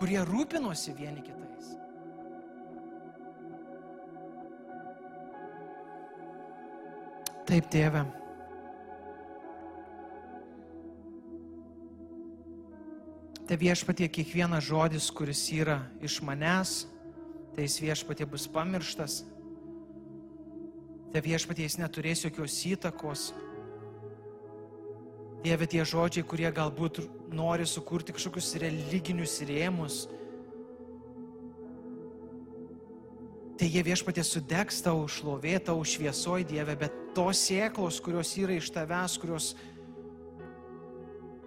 kurie 0.00 0.22
rūpinosi 0.26 0.96
vieni 0.96 1.20
kitais. 1.20 1.76
Taip, 7.46 7.68
tėve. 7.68 8.06
Te 13.42 13.58
viešpatie 13.58 14.06
kiekvienas 14.06 14.64
žodis, 14.68 15.10
kuris 15.10 15.42
yra 15.50 15.80
iš 16.04 16.20
manęs, 16.22 16.84
tai 17.54 17.66
jis 17.66 17.80
viešpatie 17.82 18.26
bus 18.30 18.46
pamirštas. 18.46 19.22
Te 21.12 21.20
viešpatie 21.20 21.66
jis 21.66 21.80
neturės 21.80 22.22
jokios 22.24 22.54
įtakos. 22.70 23.32
Dieve 25.42 25.66
tie 25.66 25.82
žodžiai, 25.82 26.22
kurie 26.22 26.48
galbūt 26.54 27.02
nori 27.34 27.66
sukurti 27.66 28.14
kažkokius 28.14 28.54
religinius 28.62 29.40
rėmus, 29.48 30.04
tai 33.58 33.66
jie 33.70 33.82
viešpatė 33.86 34.22
sudegs 34.26 34.80
tau, 34.86 35.02
šlovė 35.10 35.58
tau, 35.66 35.82
šviesoj 35.82 36.46
Dieve, 36.46 36.78
bet 36.78 36.94
tos 37.14 37.42
sėklos, 37.46 37.98
kurios 38.02 38.32
yra 38.38 38.56
iš 38.58 38.70
tavęs, 38.74 39.18
kurios 39.22 39.52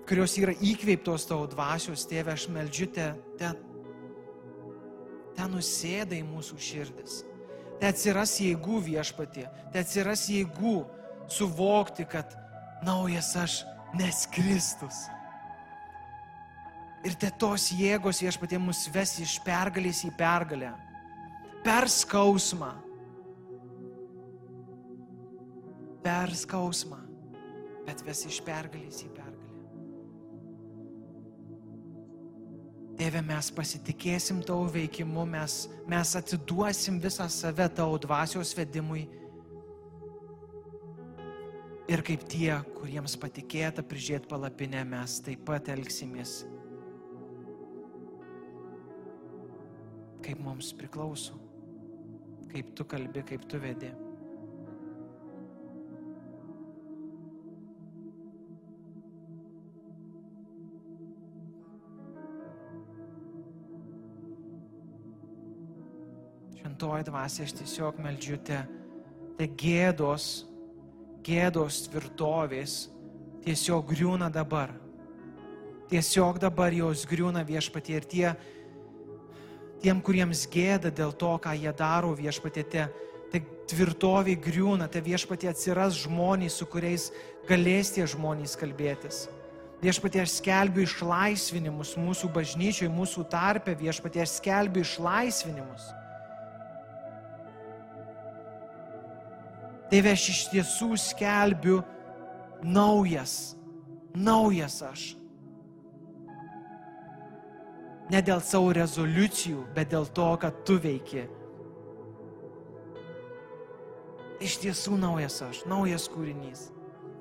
kurios 0.10 0.36
yra 0.38 0.54
įkveiptos 0.62 1.26
tavo 1.30 1.48
dvasios, 1.50 2.06
tėve, 2.10 2.34
aš 2.36 2.48
meldžiu 2.54 2.88
te, 2.94 3.08
te, 3.40 3.52
te 5.38 5.48
nusėda 5.50 6.18
į 6.18 6.26
mūsų 6.28 6.60
širdis. 6.62 7.24
Te 7.82 7.90
atsiras 7.92 8.38
jėgų 8.40 8.80
viešpatė, 8.86 9.50
te 9.74 9.82
atsiras 9.84 10.28
jėgų 10.32 10.78
suvokti, 11.32 12.06
kad 12.08 12.38
naujas 12.86 13.34
aš 13.40 13.60
nes 13.98 14.26
Kristus. 14.32 15.06
Ir 17.06 17.14
te 17.22 17.30
tos 17.38 17.68
jėgos 17.76 18.24
viešpatė 18.24 18.58
mus 18.62 18.88
ves 18.94 19.20
iš 19.22 19.38
pergalės 19.46 20.02
į 20.08 20.12
pergalę. 20.18 20.72
Per 21.66 21.90
skausmą. 21.90 22.72
Per 26.06 26.34
skausmą. 26.38 27.02
Bet 27.86 28.02
ves 28.06 28.26
iš 28.30 28.42
pergalės 28.46 29.04
į 29.06 29.10
pergalę. 29.10 29.25
Tėve, 32.96 33.20
mes 33.28 33.50
pasitikėsim 33.52 34.40
tavo 34.48 34.70
veikimu, 34.72 35.26
mes, 35.28 35.66
mes 35.92 36.12
atiduosim 36.16 37.02
visą 37.04 37.28
save 37.32 37.68
tavo 37.76 37.98
dvasios 38.00 38.54
vedimui. 38.56 39.04
Ir 41.92 42.02
kaip 42.08 42.24
tie, 42.32 42.54
kuriems 42.78 43.18
patikėta 43.22 43.84
prižiūrėti 43.86 44.32
palapinę, 44.32 44.86
mes 44.90 45.20
taip 45.28 45.44
pat 45.46 45.68
elgsimės, 45.76 46.40
kaip 50.26 50.40
mums 50.42 50.72
priklauso, 50.80 51.36
kaip 52.56 52.72
tu 52.80 52.88
kalbi, 52.90 53.28
kaip 53.28 53.46
tu 53.52 53.60
vedi. 53.62 53.92
Šventoji 66.76 67.06
dvasia, 67.08 67.44
aš 67.48 67.54
tiesiog 67.56 68.00
meldžiute, 68.04 68.58
te 69.38 69.46
gėdos, 69.48 70.44
gėdos 71.24 71.78
tvirtovės 71.86 72.74
tiesiog 73.46 73.86
griūna 73.94 74.28
dabar. 74.28 74.74
Tiesiog 75.88 76.42
dabar 76.44 76.76
jos 76.76 77.06
griūna 77.08 77.46
viešpatie 77.48 77.96
ir 77.96 78.10
tie, 78.12 78.28
tiem, 79.80 80.04
kuriems 80.04 80.44
gėda 80.52 80.92
dėl 80.92 81.16
to, 81.16 81.32
ką 81.40 81.56
jie 81.56 81.72
daro 81.72 82.12
viešpatėte, 82.12 82.90
tai 83.32 83.46
tvirtovė 83.72 84.36
griūna, 84.36 84.92
tai 84.92 85.00
viešpatė 85.08 85.54
atsiras 85.56 85.96
žmonės, 86.04 86.60
su 86.60 86.68
kuriais 86.68 87.08
galės 87.48 87.96
tie 87.96 88.04
žmonės 88.04 88.60
kalbėtis. 88.60 89.30
Viešpatie 89.80 90.28
aš 90.28 90.42
skelbiu 90.42 90.84
išlaisvinimus 90.84 91.96
mūsų 91.96 92.36
bažnyčiai, 92.36 92.92
mūsų 92.92 93.30
tarpe, 93.32 93.80
viešpatie 93.80 94.28
aš 94.28 94.42
skelbiu 94.42 94.84
išlaisvinimus. 94.84 95.94
Tėve, 99.92 100.16
aš 100.16 100.30
iš 100.32 100.40
tiesų 100.50 100.96
skelbiu 100.98 101.80
naujas, 102.66 103.56
naujas 104.18 104.80
aš. 104.86 105.04
Ne 108.10 108.22
dėl 108.26 108.42
savo 108.46 108.72
rezoliucijų, 108.74 109.64
bet 109.76 109.92
dėl 109.94 110.08
to, 110.18 110.30
kad 110.42 110.58
tu 110.66 110.78
veiki. 110.82 111.26
Iš 114.46 114.58
tiesų 114.62 114.98
naujas 115.02 115.38
aš, 115.46 115.62
naujas 115.70 116.10
kūrinys. 116.12 116.68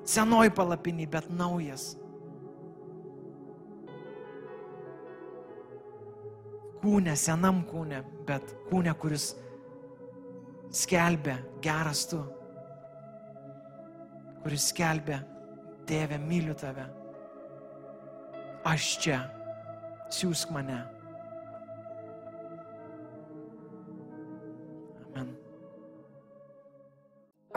Senoj 0.05 0.51
palapinį, 0.53 1.07
bet 1.09 1.29
naujas. 1.33 1.93
Kūne, 6.81 7.15
senam 7.17 7.63
kūne, 7.65 8.03
bet 8.27 8.51
kūne, 8.69 8.93
kuris 9.01 9.31
skelbia 10.75 11.39
geras 11.63 12.03
tu 12.11 12.19
kuris 14.45 14.69
skelbia, 14.69 15.23
Tėve, 15.85 16.17
myliu 16.21 16.53
tave. 16.57 16.85
Aš 18.65 18.85
čia, 19.01 19.19
siūsk 20.13 20.49
mane. 20.53 20.79
Amen. 25.03 25.29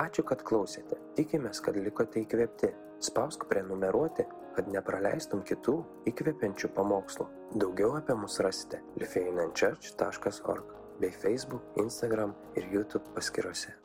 Ačiū, 0.04 0.26
kad 0.28 0.44
klausėte. 0.44 1.00
Tikimės, 1.16 1.62
kad 1.64 1.80
likote 1.80 2.20
įkvėpti. 2.26 2.74
Spausk 3.08 3.48
prenumeruoti, 3.48 4.28
kad 4.56 4.68
nepraleistum 4.68 5.44
kitų 5.48 5.78
įkvepiančių 6.12 6.72
pamokslų. 6.76 7.28
Daugiau 7.56 7.96
apie 7.96 8.16
mus 8.20 8.40
rasite 8.44 8.82
lifeinanchurch.org 9.00 10.72
bei 11.00 11.12
Facebook, 11.14 11.68
Instagram 11.80 12.36
ir 12.58 12.68
YouTube 12.74 13.16
paskiruose. 13.16 13.78